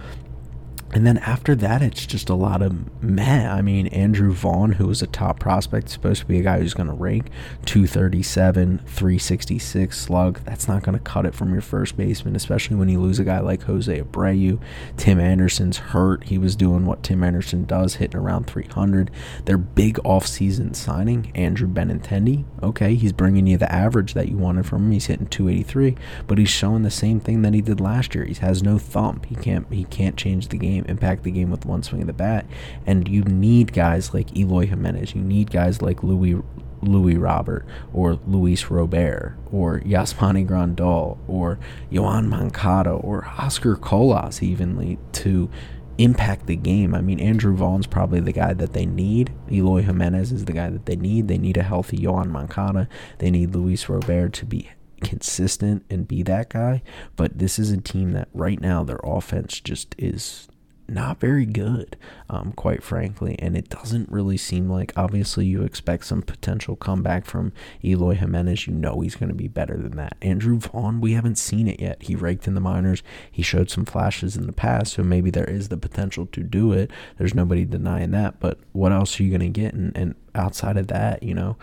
[0.92, 3.48] And then after that, it's just a lot of meh.
[3.48, 6.74] I mean, Andrew Vaughn, who was a top prospect, supposed to be a guy who's
[6.74, 7.30] going to rank
[7.66, 10.40] 237, 366 slug.
[10.44, 13.24] That's not going to cut it from your first baseman, especially when you lose a
[13.24, 14.60] guy like Jose Abreu.
[14.96, 16.24] Tim Anderson's hurt.
[16.24, 19.12] He was doing what Tim Anderson does, hitting around 300.
[19.44, 22.44] Their big offseason signing, Andrew Benintendi.
[22.64, 24.92] Okay, he's bringing you the average that you wanted from him.
[24.92, 28.24] He's hitting 283, but he's showing the same thing that he did last year.
[28.24, 29.26] He has no thump.
[29.26, 29.72] He can't.
[29.72, 32.46] He can't change the game game, impact the game with one swing of the bat.
[32.86, 35.14] And you need guys like Eloy Jimenez.
[35.14, 36.40] You need guys like Louis
[36.82, 41.58] Louis Robert or Luis Robert or Yasmani Grandal or
[41.92, 45.50] Yoan Moncada or Oscar Colas evenly to
[45.98, 46.94] impact the game.
[46.94, 49.32] I mean, Andrew Vaughn's probably the guy that they need.
[49.50, 51.28] Eloy Jimenez is the guy that they need.
[51.28, 52.88] They need a healthy Yoan Moncada.
[53.18, 54.70] They need Luis Robert to be
[55.02, 56.82] consistent and be that guy.
[57.16, 60.48] But this is a team that right now their offense just is
[60.90, 61.96] not very good,
[62.28, 63.36] um, quite frankly.
[63.38, 67.52] And it doesn't really seem like, obviously, you expect some potential comeback from
[67.84, 68.66] Eloy Jimenez.
[68.66, 70.16] You know he's going to be better than that.
[70.20, 72.02] Andrew Vaughn, we haven't seen it yet.
[72.02, 73.02] He raked in the minors.
[73.30, 76.72] He showed some flashes in the past, so maybe there is the potential to do
[76.72, 76.90] it.
[77.18, 78.40] There's nobody denying that.
[78.40, 79.74] But what else are you going to get?
[79.74, 81.56] And, and outside of that, you know,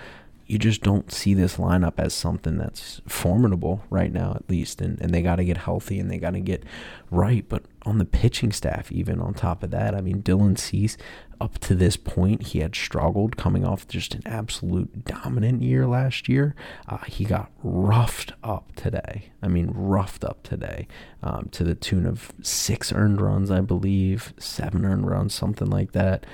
[0.48, 4.82] you just don't see this lineup as something that's formidable right now, at least.
[4.82, 6.64] And, and they got to get healthy and they got to get
[7.12, 7.48] right.
[7.48, 10.98] But on the pitching staff, even on top of that, I mean, Dylan Cease,
[11.40, 16.28] up to this point, he had struggled coming off just an absolute dominant year last
[16.28, 16.56] year.
[16.88, 19.32] Uh, he got roughed up today.
[19.42, 20.88] I mean, roughed up today
[21.22, 25.92] um, to the tune of six earned runs, I believe, seven earned runs, something like
[25.92, 26.26] that,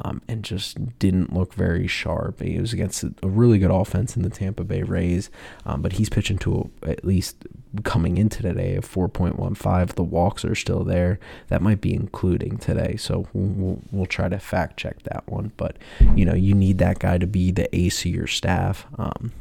[0.00, 2.40] um, and just didn't look very sharp.
[2.40, 5.30] He was against a really good offense in the Tampa Bay Rays,
[5.64, 7.36] um, but he's pitching to a, at least
[7.84, 9.94] coming into today a 4.15.
[9.94, 11.18] The walks are still there.
[11.48, 15.52] That might be including today, so we'll, we'll try to fact check that one.
[15.56, 15.76] But
[16.14, 18.86] you know, you need that guy to be the ace of your staff.
[18.98, 19.32] Um,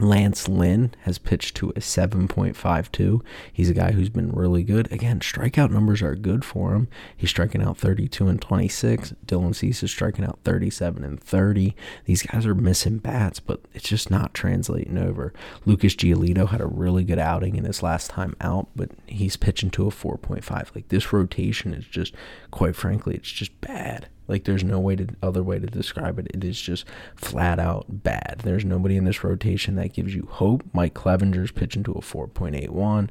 [0.00, 3.20] Lance Lynn has pitched to a 7.52.
[3.52, 4.90] He's a guy who's been really good.
[4.92, 6.88] Again, strikeout numbers are good for him.
[7.16, 9.14] He's striking out 32 and 26.
[9.24, 11.76] Dylan Cease is striking out 37 and 30.
[12.06, 15.32] These guys are missing bats, but it's just not translating over.
[15.64, 19.70] Lucas Giolito had a really good outing in his last time out, but he's pitching
[19.70, 20.74] to a 4.5.
[20.74, 22.14] Like this rotation is just,
[22.50, 24.08] quite frankly, it's just bad.
[24.28, 26.28] Like there's no way to other way to describe it.
[26.32, 28.40] It is just flat out bad.
[28.42, 30.64] There's nobody in this rotation that gives you hope.
[30.72, 33.10] Mike Clevinger's pitching to a 4.81.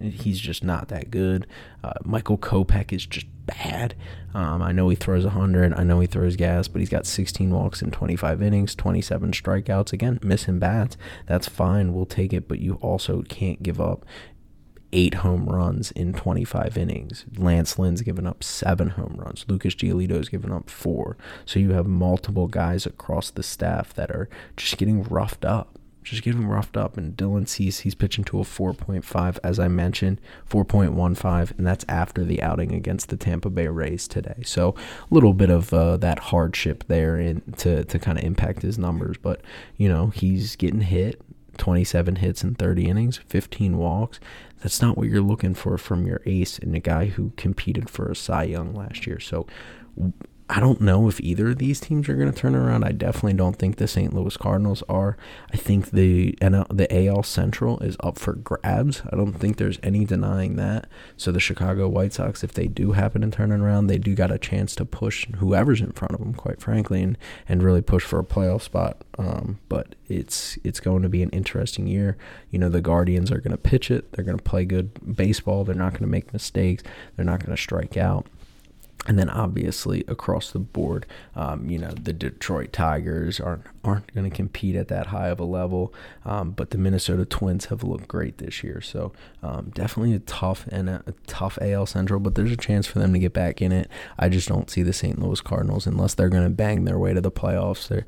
[0.00, 1.46] He's just not that good.
[1.84, 3.94] Uh, Michael Kopech is just bad.
[4.34, 5.74] Um, I know he throws 100.
[5.74, 9.92] I know he throws gas, but he's got 16 walks in 25 innings, 27 strikeouts.
[9.92, 10.96] Again, missing bats.
[11.26, 11.92] That's fine.
[11.92, 14.06] We'll take it, but you also can't give up
[14.92, 17.24] eight home runs in 25 innings.
[17.36, 19.44] Lance Lynn's given up seven home runs.
[19.48, 21.16] Lucas Giolito's given up four.
[21.44, 25.78] So you have multiple guys across the staff that are just getting roughed up.
[26.02, 26.96] Just getting roughed up.
[26.96, 32.24] And Dylan Cease, he's pitching to a 4.5, as I mentioned, 4.15, and that's after
[32.24, 34.42] the outing against the Tampa Bay Rays today.
[34.44, 34.74] So
[35.10, 38.78] a little bit of uh, that hardship there in, to, to kind of impact his
[38.78, 39.16] numbers.
[39.16, 39.42] But,
[39.76, 41.20] you know, he's getting hit.
[41.58, 44.18] 27 hits in 30 innings, 15 walks.
[44.62, 48.10] That's not what you're looking for from your ace and a guy who competed for
[48.10, 49.18] a Cy Young last year.
[49.18, 49.46] So
[50.54, 52.84] I don't know if either of these teams are going to turn around.
[52.84, 54.12] I definitely don't think the St.
[54.12, 55.16] Louis Cardinals are.
[55.50, 59.00] I think the the AL Central is up for grabs.
[59.10, 60.88] I don't think there's any denying that.
[61.16, 64.30] So the Chicago White Sox, if they do happen to turn around, they do got
[64.30, 67.16] a chance to push whoever's in front of them, quite frankly, and,
[67.48, 68.98] and really push for a playoff spot.
[69.16, 72.18] Um, but it's it's going to be an interesting year.
[72.50, 74.12] You know, the Guardians are going to pitch it.
[74.12, 75.64] They're going to play good baseball.
[75.64, 76.82] They're not going to make mistakes.
[77.16, 78.26] They're not going to strike out
[79.06, 84.28] and then obviously across the board, um, you know the Detroit Tigers aren't aren't going
[84.28, 85.92] to compete at that high of a level,
[86.24, 88.80] um, but the Minnesota Twins have looked great this year.
[88.80, 89.12] So
[89.42, 93.00] um, definitely a tough and a, a, tough AL Central, but there's a chance for
[93.00, 93.90] them to get back in it.
[94.18, 95.20] I just don't see the St.
[95.20, 97.88] Louis Cardinals unless they're going to bang their way to the playoffs.
[97.88, 98.06] They're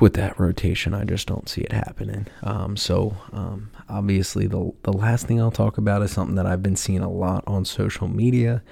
[0.00, 2.26] with that rotation, I just don't see it happening.
[2.42, 6.62] Um, so um, obviously, the the last thing I'll talk about is something that I've
[6.62, 8.62] been seeing a lot on social media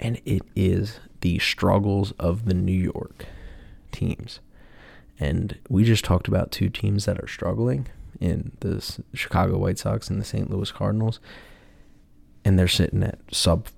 [0.00, 3.26] and it is the struggles of the New York
[3.92, 4.40] teams.
[5.18, 7.86] And we just talked about two teams that are struggling
[8.20, 10.50] in the Chicago White Sox and the St.
[10.50, 11.20] Louis Cardinals,
[12.44, 13.68] and they're sitting at sub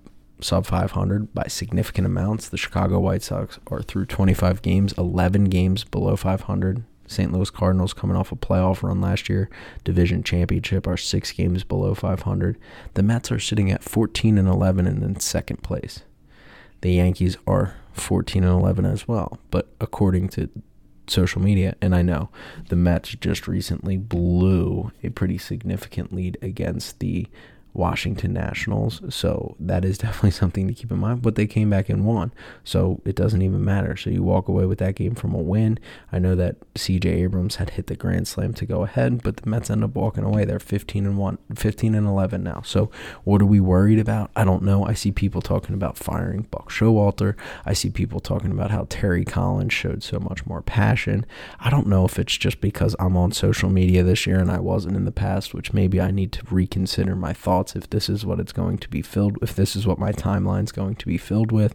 [0.41, 2.49] sub 500 by significant amounts.
[2.49, 6.85] The Chicago White Sox are through 25 games, 11 games below 500.
[7.07, 7.33] St.
[7.33, 9.49] Louis Cardinals coming off a playoff run last year,
[9.85, 12.59] division championship, are six games below 500.
[12.95, 16.03] The Mets are sitting at 14 and 11 and in second place.
[16.81, 20.51] The Yankees are 14 and 11 as well, but according to
[21.09, 22.31] social media, and I know
[22.69, 27.29] the Mets just recently blew a pretty significant lead against the
[27.77, 29.01] Washington Nationals.
[29.09, 31.23] So that is definitely something to keep in mind.
[31.23, 32.33] But they came back and won.
[32.65, 33.97] So it doesn't even matter.
[33.97, 35.79] So you walk away with that game from a win.
[36.13, 39.49] I know that CJ Abrams had hit the grand slam to go ahead, but the
[39.49, 40.45] Mets end up walking away.
[40.45, 42.63] They're 15 and 1, 15 and 11 now.
[42.65, 42.91] So
[43.25, 44.31] what are we worried about?
[44.35, 44.85] I don't know.
[44.85, 47.35] I see people talking about firing Buck Showalter.
[47.65, 51.27] I see people talking about how Terry Collins showed so much more passion.
[51.61, 54.59] I don't know if it's just because I'm on social media this year and I
[54.59, 58.25] wasn't in the past, which maybe I need to reconsider my thoughts if this is
[58.25, 61.19] what it's going to be filled if this is what my timeline's going to be
[61.19, 61.75] filled with.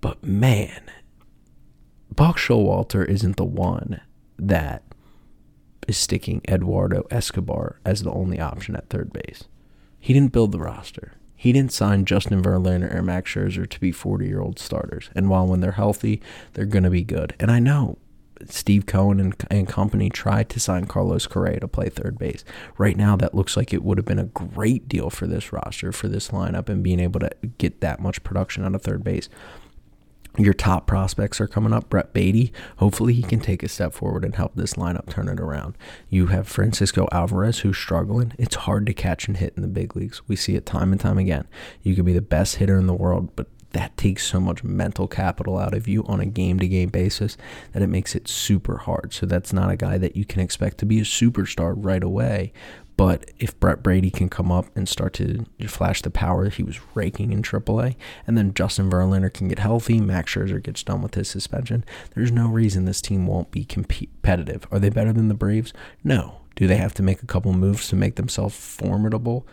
[0.00, 0.82] But man,
[2.14, 4.00] Buck Showalter isn't the one
[4.38, 4.82] that
[5.88, 9.44] is sticking Eduardo Escobar as the only option at third base.
[9.98, 11.14] He didn't build the roster.
[11.36, 15.10] He didn't sign Justin Verlander or Max Scherzer to be 40 year old starters.
[15.14, 17.34] And while when they're healthy, they're going to be good.
[17.40, 17.98] And I know
[18.50, 22.44] Steve Cohen and, and company tried to sign Carlos Correa to play third base.
[22.78, 25.92] Right now, that looks like it would have been a great deal for this roster,
[25.92, 29.28] for this lineup, and being able to get that much production out of third base.
[30.38, 31.90] Your top prospects are coming up.
[31.90, 35.38] Brett Baty, hopefully he can take a step forward and help this lineup turn it
[35.38, 35.76] around.
[36.08, 38.32] You have Francisco Alvarez, who's struggling.
[38.38, 40.22] It's hard to catch and hit in the big leagues.
[40.28, 41.46] We see it time and time again.
[41.82, 45.08] You can be the best hitter in the world, but that takes so much mental
[45.08, 47.36] capital out of you on a game to game basis
[47.72, 49.12] that it makes it super hard.
[49.12, 52.52] So that's not a guy that you can expect to be a superstar right away.
[52.96, 56.78] But if Brett Brady can come up and start to flash the power he was
[56.94, 57.96] raking in AAA,
[58.26, 62.30] and then Justin Verlander can get healthy, Max Scherzer gets done with his suspension, there's
[62.30, 64.66] no reason this team won't be competitive.
[64.70, 65.72] Are they better than the Braves?
[66.04, 66.42] No.
[66.54, 69.46] Do they have to make a couple moves to make themselves formidable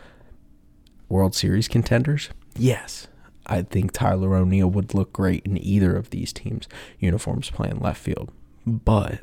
[1.08, 2.28] World Series contenders?
[2.56, 3.08] Yes.
[3.50, 8.00] I think Tyler O'Neill would look great in either of these teams' uniforms playing left
[8.00, 8.30] field.
[8.64, 9.20] But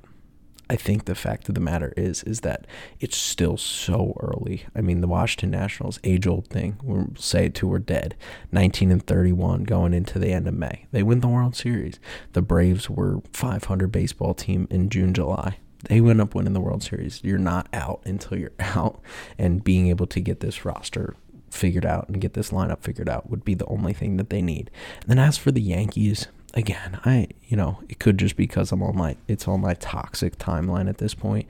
[0.69, 2.67] I think the fact of the matter is is that
[2.99, 4.65] it's still so early.
[4.75, 6.77] I mean, the Washington Nationals, age old thing.
[6.83, 8.15] We'll say it till we're dead.
[8.51, 10.87] 19 and 31 going into the end of May.
[10.91, 11.99] They win the World Series.
[12.33, 15.57] The Braves were 500 baseball team in June, July.
[15.85, 17.21] They went up winning the World Series.
[17.23, 18.99] You're not out until you're out,
[19.37, 21.15] and being able to get this roster
[21.49, 24.41] figured out and get this lineup figured out would be the only thing that they
[24.41, 24.69] need.
[25.01, 28.83] And then as for the Yankees, again, I you know, it could just because I'm
[28.83, 31.47] on my it's on my toxic timeline at this point,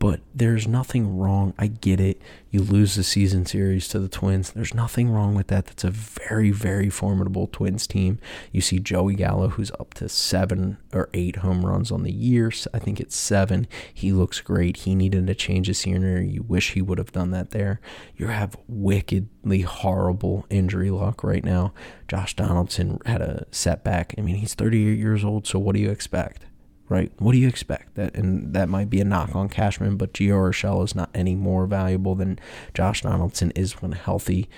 [0.00, 1.52] but there's nothing wrong.
[1.58, 2.22] I get it.
[2.50, 4.50] You lose the season series to the Twins.
[4.50, 5.66] There's nothing wrong with that.
[5.66, 8.18] That's a very, very formidable Twins team.
[8.50, 12.50] You see Joey Gallo, who's up to seven or eight home runs on the year.
[12.72, 13.68] I think it's seven.
[13.92, 14.78] He looks great.
[14.78, 16.26] He needed a change of scenery.
[16.28, 17.78] You wish he would have done that there.
[18.16, 21.74] You have wickedly horrible injury luck right now.
[22.08, 24.14] Josh Donaldson had a setback.
[24.16, 26.46] I mean, he's 38 years old, so what do you expect?
[26.90, 27.10] Right?
[27.18, 27.94] What do you expect?
[27.94, 31.34] That and that might be a knock on Cashman, but Gio Urshela is not any
[31.34, 32.38] more valuable than
[32.74, 34.50] Josh Donaldson is when healthy.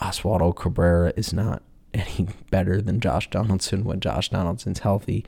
[0.00, 1.62] Oswaldo Cabrera is not
[1.94, 5.24] any better than Josh Donaldson when Josh Donaldson's healthy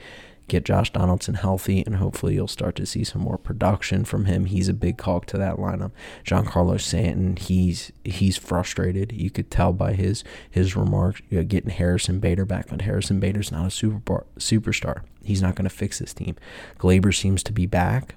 [0.48, 4.46] get Josh Donaldson healthy, and hopefully you'll start to see some more production from him.
[4.46, 5.92] He's a big cog to that lineup.
[6.24, 9.12] Giancarlo Stanton, he's he's frustrated.
[9.12, 11.20] You could tell by his his remarks.
[11.30, 15.02] You know, getting Harrison Bader back, but Harrison Bader's not a super superstar.
[15.22, 16.36] He's not going to fix this team.
[16.78, 18.14] Gleyber seems to be back,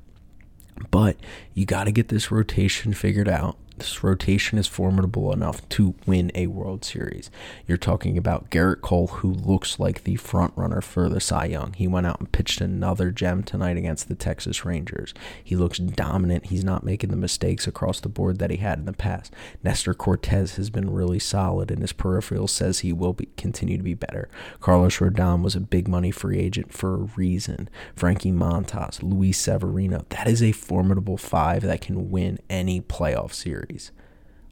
[0.91, 1.17] but
[1.53, 3.57] you got to get this rotation figured out.
[3.79, 7.31] This rotation is formidable enough to win a World Series.
[7.65, 11.71] You're talking about Gerrit Cole, who looks like the front runner for the Cy Young.
[11.71, 15.13] He went out and pitched another gem tonight against the Texas Rangers.
[15.41, 16.47] He looks dominant.
[16.47, 19.33] He's not making the mistakes across the board that he had in the past.
[19.63, 23.83] Nestor Cortes has been really solid, and his peripheral says he will be, continue to
[23.83, 24.27] be better.
[24.59, 27.69] Carlos Rodon was a big money free agent for a reason.
[27.95, 30.05] Frankie Montas, Luis Severino.
[30.09, 33.68] That is a formidable five that can win any playoff series.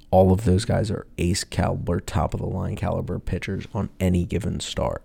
[0.09, 4.25] All of those guys are ace caliber, top of the line caliber pitchers on any
[4.25, 5.03] given start.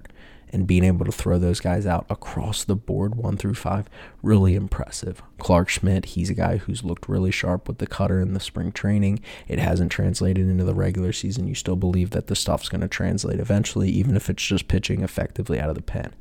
[0.54, 3.88] And being able to throw those guys out across the board, one through five,
[4.22, 5.22] really impressive.
[5.38, 8.70] Clarke Schmidt, he's a guy who's looked really sharp with the cutter in the spring
[8.70, 9.20] training.
[9.48, 11.48] It hasn't translated into the regular season.
[11.48, 15.02] You still believe that the stuff's going to translate eventually, even if it's just pitching
[15.02, 16.14] effectively out of the pen.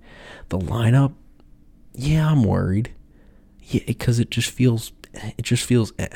[0.47, 1.13] The lineup,
[1.93, 2.93] yeah, I'm worried.
[3.63, 5.91] Yeah, because it just feels, it just feels.
[5.99, 6.07] Eh.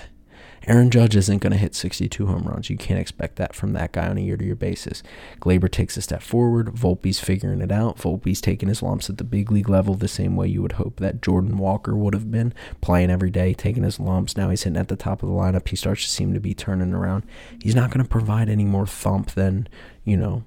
[0.68, 2.70] Aaron Judge isn't going to hit 62 home runs.
[2.70, 5.03] You can't expect that from that guy on a year to year basis.
[5.39, 6.68] Gleyber takes a step forward.
[6.74, 7.97] Volpe's figuring it out.
[7.97, 10.99] Volpe's taking his lumps at the big league level the same way you would hope
[10.99, 14.36] that Jordan Walker would have been playing every day, taking his lumps.
[14.36, 15.68] Now he's hitting at the top of the lineup.
[15.68, 17.24] He starts to seem to be turning around.
[17.61, 19.68] He's not going to provide any more thump than,
[20.03, 20.43] you know,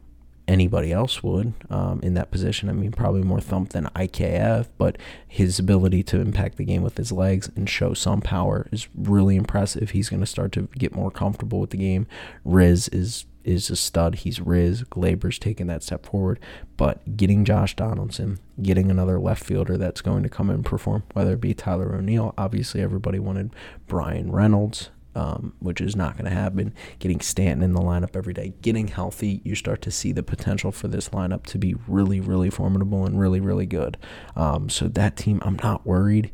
[0.48, 2.68] anybody else would um, in that position.
[2.68, 4.96] I mean, probably more thump than IKF, but
[5.26, 9.36] his ability to impact the game with his legs and show some power is really
[9.36, 9.90] impressive.
[9.90, 12.06] He's going to start to get more comfortable with the game.
[12.44, 14.16] Riz is is a stud.
[14.16, 14.82] He's Riz.
[14.82, 16.38] Gleyber's taking that step forward,
[16.76, 21.32] but getting Josh Donaldson, getting another left fielder that's going to come and perform, whether
[21.32, 22.34] it be Tyler O'Neill.
[22.36, 23.50] Obviously, everybody wanted
[23.86, 26.72] Bryan Reynolds um, which is not going to happen.
[27.00, 30.70] Getting Stanton in the lineup every day, getting healthy, you start to see the potential
[30.70, 33.96] for this lineup to be really, really formidable and really, really good.
[34.36, 36.30] Um, so that team, I'm not worried.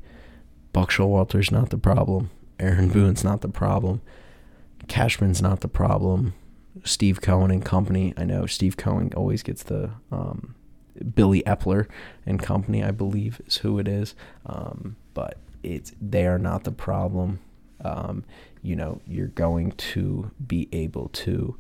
[0.74, 2.30] Buck Showalter's not the problem.
[2.60, 4.02] Aaron Boone's not the problem.
[4.86, 6.34] Cashman's not the problem.
[6.84, 8.12] Steve Cohen and company.
[8.18, 10.54] I know Steve Cohen always gets the um,
[11.14, 11.86] Billy Eppler
[12.26, 12.84] and company.
[12.84, 14.14] I believe is who it is.
[14.44, 17.40] Um, but it's they are not the problem.
[17.84, 18.24] Um,
[18.62, 21.56] you know, you're going to be able to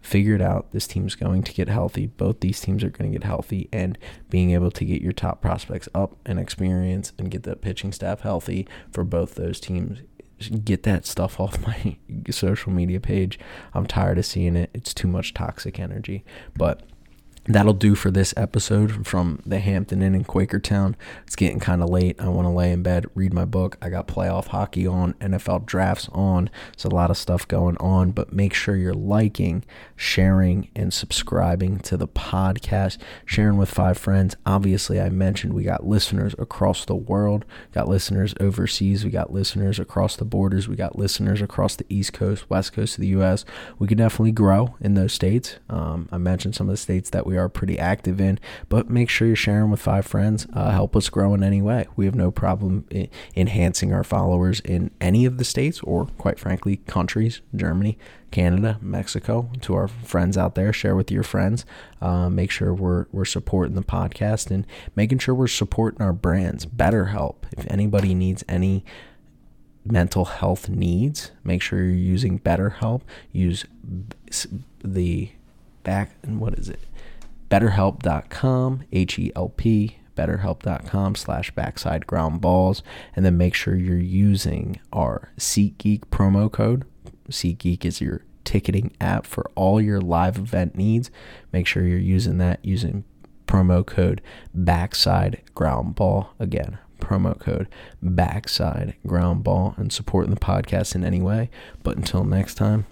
[0.00, 0.72] figure it out.
[0.72, 2.06] This team's going to get healthy.
[2.06, 3.98] Both these teams are going to get healthy, and
[4.30, 8.20] being able to get your top prospects up and experience and get the pitching staff
[8.20, 10.00] healthy for both those teams.
[10.64, 11.96] Get that stuff off my
[12.30, 13.38] social media page.
[13.74, 14.70] I'm tired of seeing it.
[14.72, 16.24] It's too much toxic energy.
[16.56, 16.82] But
[17.48, 20.94] that'll do for this episode from the Hampton Inn in Quakertown.
[21.26, 22.20] It's getting kind of late.
[22.20, 23.78] I want to lay in bed, read my book.
[23.80, 26.50] I got playoff hockey on, NFL drafts on.
[26.74, 29.64] It's a lot of stuff going on, but make sure you're liking,
[29.96, 34.36] sharing, and subscribing to the podcast, sharing with five friends.
[34.44, 39.78] Obviously, I mentioned we got listeners across the world, got listeners overseas, we got listeners
[39.78, 43.46] across the borders, we got listeners across the East Coast, West Coast of the U.S.
[43.78, 45.56] We could definitely grow in those states.
[45.70, 48.38] Um, I mentioned some of the states that we are pretty active in.
[48.68, 50.46] But make sure you're sharing with five friends.
[50.52, 51.86] Uh, help us grow in any way.
[51.96, 56.38] We have no problem I- enhancing our followers in any of the states or, quite
[56.38, 57.96] frankly, countries Germany,
[58.30, 59.50] Canada, Mexico.
[59.62, 61.64] To our friends out there, share with your friends.
[62.02, 66.66] Uh, make sure we're, we're supporting the podcast and making sure we're supporting our brands.
[66.66, 67.36] BetterHelp.
[67.56, 68.84] If anybody needs any
[69.84, 73.02] mental health needs, make sure you're using BetterHelp.
[73.32, 73.64] Use
[74.84, 75.30] the
[75.82, 76.80] back and what is it?
[77.50, 82.82] betterhelp.com, H E L P, betterhelp.com slash backside ground balls.
[83.14, 86.84] And then make sure you're using our SeatGeek promo code.
[87.30, 91.10] SeatGeek is your ticketing app for all your live event needs.
[91.52, 93.04] Make sure you're using that using
[93.46, 94.20] promo code
[94.54, 96.30] backside ground ball.
[96.38, 97.68] Again, promo code
[98.02, 101.50] backside ground ball and supporting the podcast in any way.
[101.82, 102.86] But until next time,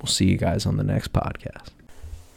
[0.00, 1.77] we'll see you guys on the next podcast.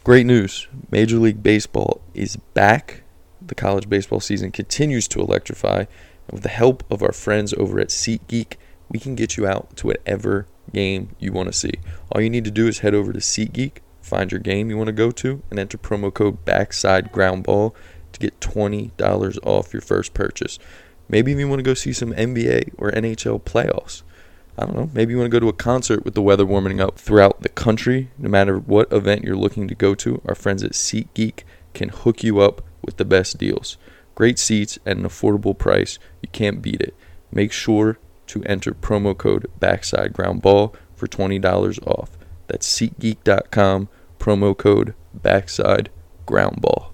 [0.04, 0.66] Great news.
[0.90, 3.04] Major League Baseball is back.
[3.40, 5.78] The college baseball season continues to electrify.
[5.78, 8.56] And with the help of our friends over at SeatGeek,
[8.88, 11.74] we can get you out to whatever game you want to see.
[12.10, 14.88] All you need to do is head over to SeatGeek, find your game you want
[14.88, 17.72] to go to, and enter promo code Backside Ground Ball
[18.10, 20.58] to get $20 off your first purchase.
[21.08, 24.02] Maybe you want to go see some NBA or NHL playoffs.
[24.58, 26.80] I don't know, maybe you want to go to a concert with the weather warming
[26.80, 28.10] up throughout the country.
[28.18, 32.22] No matter what event you're looking to go to, our friends at SeatGeek can hook
[32.22, 33.78] you up with the best deals.
[34.14, 35.98] Great seats at an affordable price.
[36.20, 36.94] You can't beat it.
[37.30, 42.18] Make sure to enter promo code Backside Ground Ball for $20 off.
[42.46, 43.88] That's SeatGeek.com,
[44.18, 45.88] promo code Backside
[46.26, 46.90] Ground Ball.